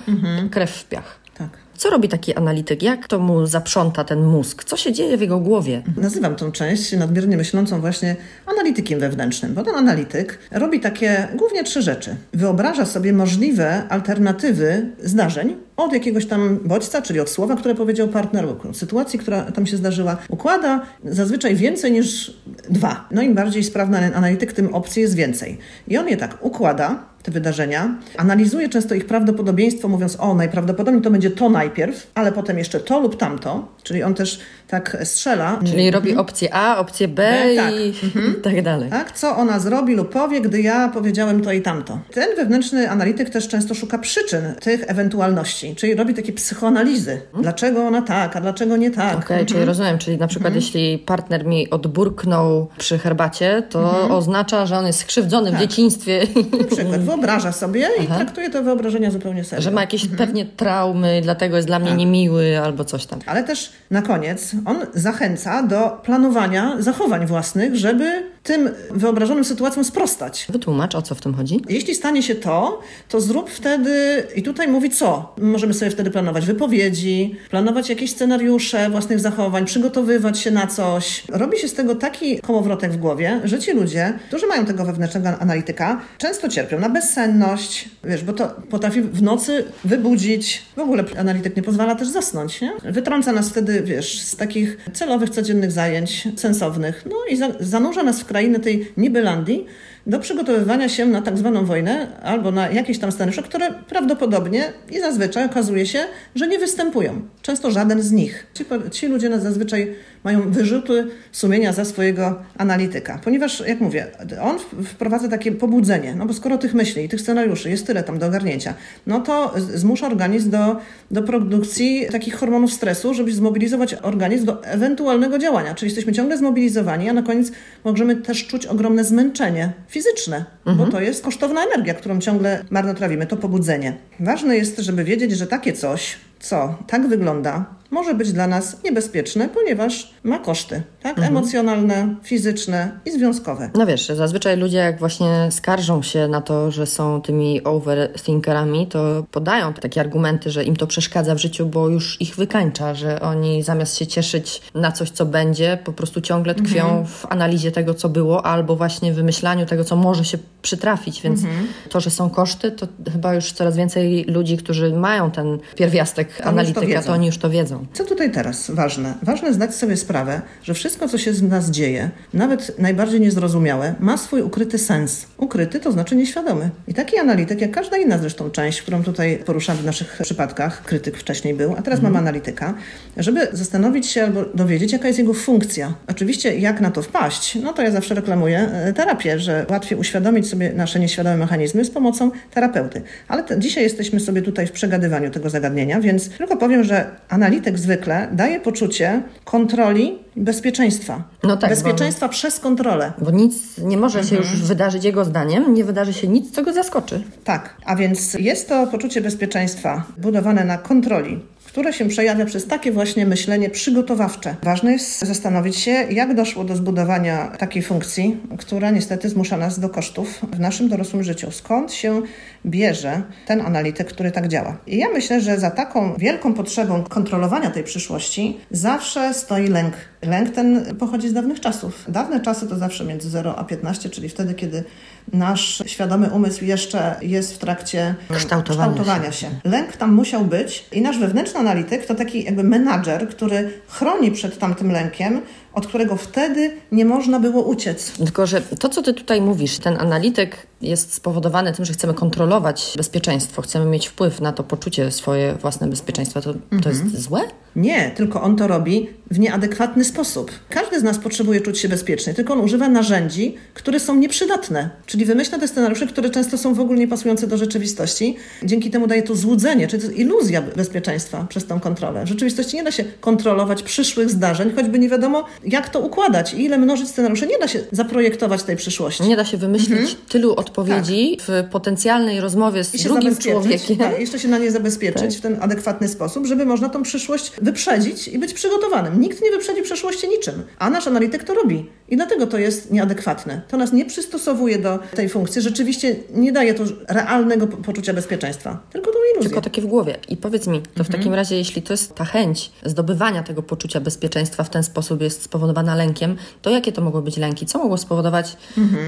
krew 0.51 0.71
w 0.71 0.85
piach. 0.85 1.19
Tak. 1.35 1.49
Co 1.79 1.91
robi 1.91 2.09
taki 2.09 2.35
analityk? 2.35 2.83
Jak 2.83 3.09
to 3.09 3.19
mu 3.19 3.47
zaprząta 3.47 4.05
ten 4.05 4.23
mózg? 4.23 4.65
Co 4.65 4.77
się 4.77 4.93
dzieje 4.93 5.17
w 5.17 5.21
jego 5.21 5.41
głowie? 5.41 5.83
Nazywam 5.97 6.37
tą 6.37 6.53
część 6.53 6.93
nadmiernie 6.93 7.37
myślącą 7.37 7.81
właśnie 7.81 8.17
analitykiem 8.47 9.01
wewnętrznym, 9.01 9.55
bo 9.55 9.63
ten 9.63 9.75
analityk 9.75 10.39
robi 10.51 10.81
takie 10.81 11.29
głównie 11.35 11.65
trzy 11.65 11.83
rzeczy. 11.83 12.17
Wyobraża 12.35 12.87
sobie 12.87 13.13
możliwe 13.13 13.83
alternatywy 13.89 14.91
zdarzeń 15.03 15.57
od 15.79 15.93
jakiegoś 15.93 16.27
tam 16.27 16.59
bodźca, 16.65 17.03
czyli 17.03 17.21
od 17.21 17.31
słowa, 17.31 17.57
które 17.57 17.75
powiedział 17.75 18.09
partner, 18.09 18.47
sytuacji, 18.73 19.19
która 19.19 19.43
tam 19.43 19.67
się 19.67 19.77
zdarzyła, 19.77 20.17
układa 20.29 20.83
zazwyczaj 21.05 21.57
więcej 21.57 21.93
niż 21.93 22.37
dwa. 22.71 23.09
No 23.11 23.23
im 23.23 23.35
bardziej 23.35 23.65
sprawny 23.65 24.17
analityk, 24.17 24.53
tym 24.53 24.75
opcji 24.75 25.03
jest 25.03 25.15
więcej. 25.15 25.59
I 25.89 25.99
on 25.99 26.09
je 26.09 26.17
tak 26.17 26.39
układa, 26.41 27.05
te 27.23 27.33
wydarzenia, 27.33 27.95
analizuje 28.17 28.69
często 28.69 28.95
ich 28.95 29.07
prawdopodobieństwo, 29.07 29.89
mówiąc, 29.89 30.17
o, 30.21 30.35
najprawdopodobniej 30.35 31.03
to 31.03 31.11
będzie 31.11 31.31
to 31.31 31.49
najpierw, 31.49 32.11
ale 32.15 32.33
potem 32.33 32.59
jeszcze 32.59 32.81
to 32.81 33.01
lub 33.01 33.17
tamto, 33.17 33.69
czyli 33.83 34.03
on 34.03 34.15
też 34.15 34.41
tak 34.69 34.97
strzela. 35.05 35.61
Czyli 35.65 35.91
robi 35.91 36.17
opcję 36.17 36.55
A, 36.55 36.79
opcję 36.79 37.09
B, 37.09 37.15
B, 37.15 37.57
tak. 37.57 37.75
i 37.75 38.43
tak 38.43 38.63
dalej. 38.63 38.91
Tak, 38.91 39.13
co 39.13 39.37
ona 39.37 39.59
zrobi 39.59 39.95
lub 39.95 40.11
powie, 40.11 40.41
gdy 40.41 40.63
ja 40.63 40.89
powiedziałem 40.89 41.41
to 41.41 41.53
i 41.53 41.63
tamto. 41.63 41.99
Ten 42.13 42.37
wewnętrzny 42.37 42.91
analityk 42.91 43.31
też 43.31 43.49
często 43.49 43.75
szuka 43.75 43.99
przyczyn 43.99 44.55
tych 44.61 44.85
ewentualności, 44.91 45.68
czyli 45.75 45.95
robi 45.95 46.15
takie 46.15 46.33
psychoanalizy. 46.33 47.21
Dlaczego 47.41 47.87
ona 47.87 48.03
tak, 48.03 48.37
a 48.37 48.41
dlaczego 48.41 48.77
nie 48.77 48.91
tak? 48.91 49.19
Okej, 49.19 49.47
czyli 49.47 49.65
rozumiem, 49.65 49.99
czyli 49.99 50.19
na 50.19 50.27
przykład 50.27 50.55
jeśli 50.55 50.99
partner 50.99 51.47
mi 51.47 51.71
odburknął 51.71 52.69
przy 52.79 52.99
herbacie, 52.99 53.63
to 53.71 54.09
oznacza, 54.17 54.67
że 54.67 54.79
on 54.79 54.87
jest 54.87 54.99
skrzywdzony 55.01 55.53
w 55.53 55.59
dzieciństwie, 55.59 56.21
Na 56.61 56.65
przykład 56.77 57.01
wyobraża 57.01 57.53
sobie 57.53 57.89
i 58.05 58.07
traktuje 58.07 58.51
te 58.51 58.63
wyobrażenia 58.63 59.11
zupełnie 59.11 59.45
serio. 59.45 59.63
że 59.63 59.71
ma 59.71 59.81
jakieś 59.81 60.07
pewnie 60.09 60.47
traumy, 60.47 61.21
dlatego 61.23 61.57
jest 61.57 61.69
dla 61.69 61.79
mnie 61.79 61.93
niemiły 61.95 62.59
albo 62.65 62.85
coś 62.85 63.07
tam. 63.07 63.19
Ale 63.27 63.45
też 63.45 63.73
na 63.91 64.03
koniec 64.03 64.53
on 64.65 64.77
zachęca 64.95 65.63
do 65.63 66.01
planowania 66.05 66.77
zachowań 66.79 67.27
własnych, 67.27 67.77
żeby 67.77 68.23
tym 68.49 68.71
wyobrażonym 68.91 69.45
sytuacjom 69.45 69.85
sprostać. 69.85 70.47
Wytłumacz, 70.49 70.95
o 70.95 71.03
co 71.03 71.15
w 71.15 71.21
tym 71.21 71.35
chodzi? 71.35 71.61
Jeśli 71.69 71.95
stanie 71.95 72.23
się 72.23 72.35
to, 72.35 72.81
to 73.09 73.21
zrób 73.21 73.51
wtedy, 73.51 74.27
i 74.37 74.43
tutaj 74.43 74.69
mówi 74.69 74.91
co? 74.91 75.35
Możemy 75.41 75.75
sobie 75.75 75.91
wtedy 75.91 76.11
planować 76.11 76.47
wypowiedzi, 76.47 77.37
planować 77.51 77.89
jakieś 77.89 78.11
scenariusze 78.11 78.91
własnych 78.91 79.21
zachowań, 79.21 79.65
przygotowywać 79.65 80.39
się 80.39 80.51
na 80.51 80.67
coś. 80.67 81.25
Robi 81.29 81.59
się 81.59 81.69
z 81.69 81.75
tego 81.75 81.95
taki 81.95 82.39
kołowrotek 82.39 82.93
w 82.93 82.97
głowie, 82.97 83.41
że 83.45 83.59
ci 83.59 83.73
ludzie, 83.73 84.19
którzy 84.29 84.47
mają 84.47 84.67
tego 84.67 84.85
wewnętrznego 84.85 85.29
analityka, 85.39 86.01
często 86.19 86.49
cierpią 86.49 86.81
na 86.81 86.89
bezsenność, 86.89 87.89
wiesz, 88.05 88.25
bo 88.25 88.33
to 88.33 88.49
potrafi 88.71 89.03
w 89.03 89.23
nocy 89.23 89.65
wybudzić. 89.85 90.63
W 90.77 90.81
ogóle 90.81 91.05
analityk 91.19 91.57
nie 91.57 91.63
pozwala 91.63 91.95
też 91.95 92.09
zasnąć, 92.09 92.61
nie? 92.61 92.73
Wytrąca 92.85 93.33
nas 93.33 93.49
wtedy, 93.49 93.83
wiesz, 93.83 94.21
z 94.21 94.37
takich 94.37 94.79
celowych, 94.93 95.31
codziennych 95.31 95.73
zajęć, 95.73 96.29
sensownych. 96.37 97.05
No 97.07 97.17
i 97.31 97.37
za, 97.37 97.49
zanurza 97.61 98.03
nas 98.03 98.21
w 98.21 98.25
krainę 98.39 98.61
tej 98.61 98.93
nibylandii, 98.97 99.67
do 100.09 100.19
przygotowywania 100.19 100.89
się 100.89 101.07
na 101.07 101.23
tak 101.23 101.39
zwaną 101.39 101.65
wojnę 101.65 102.21
albo 102.23 102.51
na 102.51 102.71
jakieś 102.71 102.99
tam 102.99 103.13
scenariusze, 103.13 103.43
które 103.43 103.73
prawdopodobnie 103.89 104.73
i 104.91 105.01
zazwyczaj 105.01 105.45
okazuje 105.45 105.87
się, 105.87 105.99
że 106.35 106.49
nie 106.49 106.59
występują. 106.59 107.21
Często 107.43 107.71
żaden 107.71 108.03
z 108.03 108.13
nich. 108.13 108.47
Ci, 108.55 108.65
ci 108.91 109.07
ludzie 109.07 109.29
nas 109.29 109.43
zazwyczaj 109.43 109.95
mają 110.25 110.51
wyrzuty 110.51 111.07
sumienia 111.33 111.73
za 111.73 111.85
swojego 111.85 112.43
analityka, 112.57 113.21
ponieważ, 113.25 113.63
jak 113.67 113.81
mówię, 113.81 114.07
on 114.43 114.59
wprowadza 114.85 115.29
takie 115.29 115.53
pobudzenie, 115.53 116.15
no 116.15 116.27
bo 116.27 116.35
skoro 116.35 116.59
tych 116.59 116.75
myśli 116.75 117.05
i 117.05 117.09
tych 117.09 117.21
scenariuszy 117.21 117.71
jest 117.71 117.87
tyle 117.87 118.03
tam 118.03 118.19
do 118.19 118.27
ogarnięcia, 118.27 118.75
no 119.07 119.21
to 119.21 119.55
zmusza 119.75 120.07
organizm 120.07 120.51
do, 120.51 120.77
do 121.11 121.23
produkcji 121.23 122.07
takich 122.13 122.35
hormonów 122.35 122.73
stresu, 122.73 123.15
żeby 123.15 123.33
zmobilizować 123.33 123.95
organizm 123.95 124.45
do 124.45 124.65
ewentualnego 124.65 125.39
działania, 125.39 125.75
czyli 125.75 125.87
jesteśmy 125.87 126.13
ciągle 126.13 126.39
zmobilizowani, 126.39 127.09
a 127.09 127.13
na 127.13 127.23
koniec 127.23 127.53
możemy 127.85 128.17
też 128.17 128.47
czuć 128.47 128.67
ogromne 128.67 129.05
zmęczenie 129.05 129.73
fizyczne, 129.99 130.45
bo 130.77 130.87
to 130.87 131.01
jest 131.01 131.25
kosztowna 131.25 131.65
energia, 131.65 131.95
którą 131.95 132.21
ciągle 132.21 132.65
marnotrawimy, 132.71 133.27
to 133.27 133.37
pobudzenie. 133.37 133.97
Ważne 134.21 134.57
jest, 134.57 134.79
żeby 134.79 135.05
wiedzieć, 135.05 135.33
że 135.33 135.47
takie 135.47 135.73
coś, 135.73 136.17
co 136.41 136.79
tak 136.87 137.09
wygląda, 137.09 137.65
może 137.91 138.15
być 138.15 138.33
dla 138.33 138.47
nas 138.47 138.85
niebezpieczne, 138.85 139.49
ponieważ 139.49 140.11
ma 140.23 140.39
koszty, 140.39 140.83
tak? 141.03 141.19
Emocjonalne, 141.19 142.15
fizyczne 142.23 142.91
i 143.07 143.11
związkowe. 143.11 143.71
No 143.75 143.87
wiesz, 143.87 144.09
zazwyczaj 144.09 144.57
ludzie 144.57 144.79
jak 144.79 144.99
właśnie 144.99 145.49
skarżą 145.51 146.03
się 146.03 146.29
na 146.29 146.41
to, 146.41 146.71
że 146.71 146.87
są 146.87 147.23
tymi 147.23 147.65
overthinkerami, 147.65 148.87
to 148.87 149.27
podają 149.31 149.73
takie 149.73 150.01
argumenty, 150.01 150.51
że 150.51 150.65
im 150.65 150.77
to 150.77 150.87
przeszkadza 150.87 151.35
w 151.35 151.39
życiu, 151.39 151.67
bo 151.67 151.89
już 151.89 152.21
ich 152.21 152.37
wykańcza, 152.37 152.95
że 152.95 153.21
oni 153.21 153.63
zamiast 153.63 153.99
się 153.99 154.07
cieszyć 154.07 154.63
na 154.75 154.93
coś, 154.93 155.11
co 155.11 155.27
będzie, 155.27 155.79
po 155.85 155.93
prostu 155.93 156.21
ciągle 156.21 156.55
tkwią 156.55 157.07
w 157.07 157.27
analizie 157.33 157.73
tego, 157.73 157.95
co 157.95 158.09
było, 158.09 158.47
albo 158.47 158.77
właśnie 158.77 159.13
wymyślaniu 159.13 159.67
tego, 159.67 159.85
co 159.85 159.97
może 159.97 160.25
się 160.25 160.39
przytrafić, 160.63 161.23
więc 161.23 161.41
to, 161.89 162.01
że 162.01 162.11
są 162.11 162.31
koszty, 162.31 162.71
to 162.71 162.87
chyba 163.13 163.35
już 163.35 163.53
coraz 163.53 163.77
więcej 163.77 164.25
ludzi, 164.25 164.57
którzy 164.57 164.93
mają 164.93 165.31
ten 165.31 165.59
pierwiastek 165.77 166.37
to 166.37 166.45
analityka, 166.45 166.87
wiedzą. 166.87 167.07
to 167.07 167.13
oni 167.13 167.27
już 167.27 167.39
to 167.39 167.51
wiedzą. 167.51 167.78
Co 167.93 168.05
tutaj 168.05 168.31
teraz 168.31 168.71
ważne? 168.71 169.15
Ważne 169.23 169.55
zdać 169.55 169.75
sobie 169.75 169.97
sprawę, 169.97 170.41
że 170.63 170.75
wszystko, 170.75 171.09
co 171.09 171.19
się 171.19 171.33
z 171.33 171.43
nas 171.43 171.71
dzieje, 171.71 172.11
nawet 172.35 172.79
najbardziej 172.79 173.21
niezrozumiałe, 173.21 173.95
ma 174.01 174.17
swój 174.17 174.43
ukryty 174.43 174.79
sens. 174.79 175.27
Ukryty 175.37 175.81
to 175.81 175.93
znaczy 175.93 176.17
nieświadomy. 176.17 176.71
I 176.89 176.95
taki 176.95 177.19
analityk, 177.19 177.61
jak 177.61 177.71
każda 177.71 177.97
inna 177.97 178.19
zresztą 178.19 178.51
część, 178.51 178.83
którą 178.83 179.03
tutaj 179.03 179.43
poruszamy 179.47 179.83
w 179.83 179.85
naszych 179.85 180.19
przypadkach, 180.23 180.83
krytyk 180.83 181.17
wcześniej 181.17 181.55
był, 181.55 181.75
a 181.79 181.83
teraz 181.83 182.03
mamy 182.03 182.19
analityka, 182.19 182.75
żeby 183.17 183.49
zastanowić 183.53 184.07
się 184.07 184.25
albo 184.25 184.45
dowiedzieć, 184.55 184.93
jaka 184.93 185.07
jest 185.07 185.19
jego 185.19 185.35
funkcja. 185.35 185.95
Oczywiście, 186.09 186.59
jak 186.59 186.81
na 186.81 186.91
to 186.91 187.03
wpaść, 187.03 187.59
no 187.63 187.73
to 187.73 187.83
ja 187.83 187.91
zawsze 187.91 188.15
reklamuję 188.15 188.59
e, 188.59 188.93
terapię, 188.93 189.39
że 189.39 189.67
łatwiej 189.71 189.99
uświadomić 189.99 190.49
sobie 190.49 190.73
nasze 190.73 191.01
nieświadome 191.01 191.37
mechanizmy 191.37 191.85
z 191.85 191.91
pomocą 191.91 192.31
terapeuty. 192.51 193.03
Ale 193.29 193.43
te, 193.43 193.59
dzisiaj 193.59 193.85
jesteśmy 193.85 194.21
sobie 194.21 194.43
tutaj 194.43 194.67
w 194.67 194.73
przegadywaniu 194.73 195.31
tego 195.31 195.51
zagadnienia, 195.51 196.01
więc 196.01 196.29
tylko 196.29 196.57
powiem, 196.57 196.85
że 196.85 197.07
analityk 197.29 197.68
zwykle 197.77 198.29
daje 198.33 198.61
poczucie 198.61 199.23
kontroli 199.45 200.19
i 200.37 200.41
bezpieczeństwa. 200.41 201.23
No 201.43 201.57
tak, 201.57 201.71
bezpieczeństwa 201.71 202.29
przez 202.29 202.61
kontrolę. 202.61 203.13
Bo 203.19 203.31
nic 203.31 203.79
nie 203.79 203.97
może 203.97 204.25
się 204.25 204.37
już 204.37 204.63
wydarzyć 204.63 205.05
jego 205.05 205.25
zdaniem, 205.25 205.75
nie 205.75 205.85
wydarzy 205.85 206.13
się 206.13 206.29
nic, 206.29 206.51
co 206.55 206.63
go 206.63 206.73
zaskoczy. 206.73 207.23
Tak, 207.45 207.77
a 207.85 207.97
więc 207.97 208.35
jest 208.35 208.69
to 208.69 208.87
poczucie 208.87 209.21
bezpieczeństwa 209.21 210.05
budowane 210.19 210.65
na 210.65 210.79
kontroli, 210.79 211.41
które 211.79 211.93
się 211.93 212.09
przejawia 212.09 212.45
przez 212.45 212.67
takie 212.67 212.93
właśnie 212.93 213.27
myślenie 213.27 213.71
przygotowawcze. 213.71 214.57
Ważne 214.63 214.93
jest 214.93 215.19
zastanowić 215.21 215.77
się, 215.77 215.91
jak 215.91 216.35
doszło 216.35 216.65
do 216.65 216.77
zbudowania 216.77 217.47
takiej 217.59 217.83
funkcji, 217.83 218.37
która 218.59 218.91
niestety 218.91 219.29
zmusza 219.29 219.57
nas 219.57 219.81
do 219.81 219.89
kosztów 219.89 220.41
w 220.53 220.61
naszym 220.61 220.89
dorosłym 220.89 221.23
życiu. 221.23 221.51
Skąd 221.51 221.93
się 221.93 222.23
bierze 222.67 223.23
ten 223.47 223.61
analityk, 223.61 224.09
który 224.09 224.31
tak 224.31 224.49
działa? 224.49 224.77
I 224.87 224.99
ja 224.99 225.09
myślę, 225.09 225.41
że 225.41 225.59
za 225.59 225.71
taką 225.71 226.15
wielką 226.15 226.55
potrzebą 226.55 227.05
kontrolowania 227.05 227.71
tej 227.71 227.85
przyszłości 227.85 228.59
zawsze 228.71 229.35
stoi 229.35 229.69
lęk. 229.69 229.95
Lęk 230.23 230.51
ten 230.51 230.97
pochodzi 230.99 231.29
z 231.29 231.33
dawnych 231.33 231.61
czasów. 231.61 232.05
Dawne 232.09 232.41
czasy 232.41 232.69
to 232.69 232.79
zawsze 232.79 233.05
między 233.05 233.31
0 233.31 233.59
a 233.59 233.65
15, 233.65 234.11
czyli 234.11 234.29
wtedy, 234.29 234.55
kiedy 234.55 234.85
nasz 235.33 235.83
świadomy 235.87 236.31
umysł 236.31 236.65
jeszcze 236.65 237.17
jest 237.23 237.55
w 237.55 237.59
trakcie 237.59 238.15
Kształtowania 238.37 238.93
kształtowania 238.93 239.33
się. 239.33 239.51
Lęk 239.65 239.97
tam 239.97 240.15
musiał 240.15 240.45
być 240.45 240.85
i 240.93 241.03
nasz 241.03 241.19
wewnętrzny 241.19 241.61
analityk 241.61 242.07
to 242.07 242.15
taki 242.15 242.45
jakby 242.45 242.65
menadżer, 242.65 243.29
który 243.29 243.71
chroni 243.89 244.31
przed 244.31 244.59
tamtym 244.59 244.93
lękiem, 244.93 245.41
od 245.79 245.87
którego 245.87 246.17
wtedy 246.17 246.71
nie 246.93 247.05
można 247.05 247.41
było 247.41 247.63
uciec. 247.63 248.13
Tylko, 248.13 248.47
że 248.47 248.61
to, 248.61 248.89
co 248.89 249.03
ty 249.03 249.15
tutaj 249.15 249.41
mówisz, 249.41 249.79
ten 249.79 249.97
analityk 250.01 250.67
jest 250.81 251.15
spowodowany 251.15 251.73
tym, 251.73 251.85
że 251.85 251.93
chcemy 251.93 252.15
kontrolować 252.15 252.95
bezpieczeństwo, 252.97 253.63
chcemy 253.63 253.85
mieć 253.85 254.09
wpływ 254.09 254.41
na 254.41 254.53
to 254.53 254.65
poczucie 254.65 255.11
swoje 255.11 255.55
własne 255.55 255.87
bezpieczeństwa. 255.87 256.41
To, 256.41 256.55
to 256.83 256.89
jest 256.89 257.21
złe? 257.21 257.41
Nie, 257.77 258.11
tylko 258.17 258.43
on 258.43 258.57
to 258.57 258.67
robi 258.67 259.09
w 259.31 259.39
nieadekwatny 259.39 260.05
sposób. 260.05 260.51
Każdy 260.69 261.01
z 261.01 261.03
nas 261.03 261.19
potrzebuje 261.19 261.61
czuć 261.61 261.79
się 261.79 261.89
bezpiecznie, 261.89 262.35
tylko 262.35 262.53
on 262.53 262.61
używa 262.61 262.89
narzędzi, 262.89 263.55
które 263.75 264.01
są 264.01 264.15
nieprzydatne. 264.15 264.91
Czyli 265.07 265.25
wymyśla 265.25 265.59
te 265.59 265.69
scenariusze, 265.69 266.07
które 266.07 266.31
często 266.31 266.59
są 266.59 266.75
w 266.75 266.81
ogóle 266.81 266.99
niepasujące 266.99 267.47
do 267.47 267.57
rzeczywistości. 267.57 268.37
Dzięki 268.63 268.91
temu 268.91 269.07
daje 269.07 269.23
to 269.23 269.37
złudzenie, 269.37 269.89
czyli 269.89 270.03
to 270.03 270.09
jest 270.09 270.21
iluzja 270.21 270.63
bezpieczeństwa 270.63 271.47
przez 271.49 271.67
tą 271.67 271.81
kontrolę. 271.81 272.25
W 272.25 272.29
rzeczywistości 272.29 272.77
nie 272.77 272.85
da 272.85 272.91
się 272.91 273.05
kontrolować 273.21 273.83
przyszłych 273.83 274.31
zdarzeń, 274.31 274.73
choćby 274.77 274.99
nie 274.99 275.09
wiadomo, 275.09 275.45
jak 275.73 275.89
to 275.89 276.01
układać 276.01 276.55
i 276.55 276.65
ile 276.65 276.79
mnożyć 276.79 277.09
scenariuszy. 277.09 277.47
Nie 277.47 277.59
da 277.59 277.69
się 277.69 277.81
zaprojektować 277.93 278.63
tej 278.63 278.77
przyszłości. 278.77 279.23
Nie 279.23 279.37
da 279.37 279.45
się 279.45 279.57
wymyślić 279.57 280.17
tylu 280.29 280.55
odpowiedzi 280.55 281.39
w 281.49 281.65
potencjalnej 281.71 282.41
rozmowie 282.41 282.85
z 282.85 283.03
drugim 283.03 283.37
człowiekiem. 283.37 283.97
Tak, 283.97 284.21
jeszcze 284.21 284.39
się 284.39 284.49
na 284.49 284.59
nie 284.59 284.71
zabezpieczyć 284.71 285.37
w 285.37 285.41
ten 285.41 285.57
adekwatny 285.61 286.09
sposób, 286.09 286.47
żeby 286.47 286.67
można 286.67 286.89
tą 286.89 287.03
przyszłość 287.03 287.53
wyprzedzić 287.63 288.29
i 288.29 288.39
być 288.39 288.53
przygotowanym. 288.55 289.21
Nikt 289.21 289.43
nie 289.43 289.51
wyprzedzi 289.51 289.83
przeszłości 289.83 290.29
niczym, 290.29 290.63
a 290.79 290.91
nasz 290.91 291.07
analityk 291.07 291.45
to 291.45 291.55
robi. 291.55 291.87
I 292.11 292.17
dlatego 292.17 292.47
to 292.47 292.59
jest 292.59 292.91
nieadekwatne. 292.91 293.61
To 293.69 293.77
nas 293.77 293.93
nie 293.93 294.05
przystosowuje 294.05 294.79
do 294.79 294.99
tej 295.17 295.29
funkcji. 295.29 295.63
Rzeczywiście 295.63 296.17
nie 296.35 296.53
daje 296.53 296.75
to 296.75 296.85
realnego 297.09 297.67
poczucia 297.67 298.15
bezpieczeństwa, 298.15 298.83
tylko 298.93 299.13
tą 299.13 299.19
iluzję. 299.33 299.51
Tylko 299.51 299.61
takie 299.61 299.83
w 299.83 299.87
głowie. 299.87 300.17
I 300.29 300.37
powiedz 300.37 300.67
mi, 300.67 300.83
to 300.95 301.05
w 301.05 301.09
takim 301.09 301.35
razie, 301.35 301.57
jeśli 301.57 301.83
to 301.83 301.93
jest 301.93 302.15
ta 302.15 302.25
chęć 302.25 302.71
zdobywania 302.85 303.43
tego 303.43 303.63
poczucia 303.63 304.01
bezpieczeństwa 304.01 304.65
w 304.65 304.71
ten 304.71 304.83
sposób 304.83 305.23
jest 305.23 305.43
spowodowana 305.43 305.95
lękiem, 305.95 306.37
to 306.63 306.71
jakie 306.71 306.93
to 306.93 307.03
mogły 307.03 307.23
być 307.23 307.37
lęki? 307.37 307.67
Co 307.67 307.79
mogło 307.79 307.97
spowodować 307.99 308.57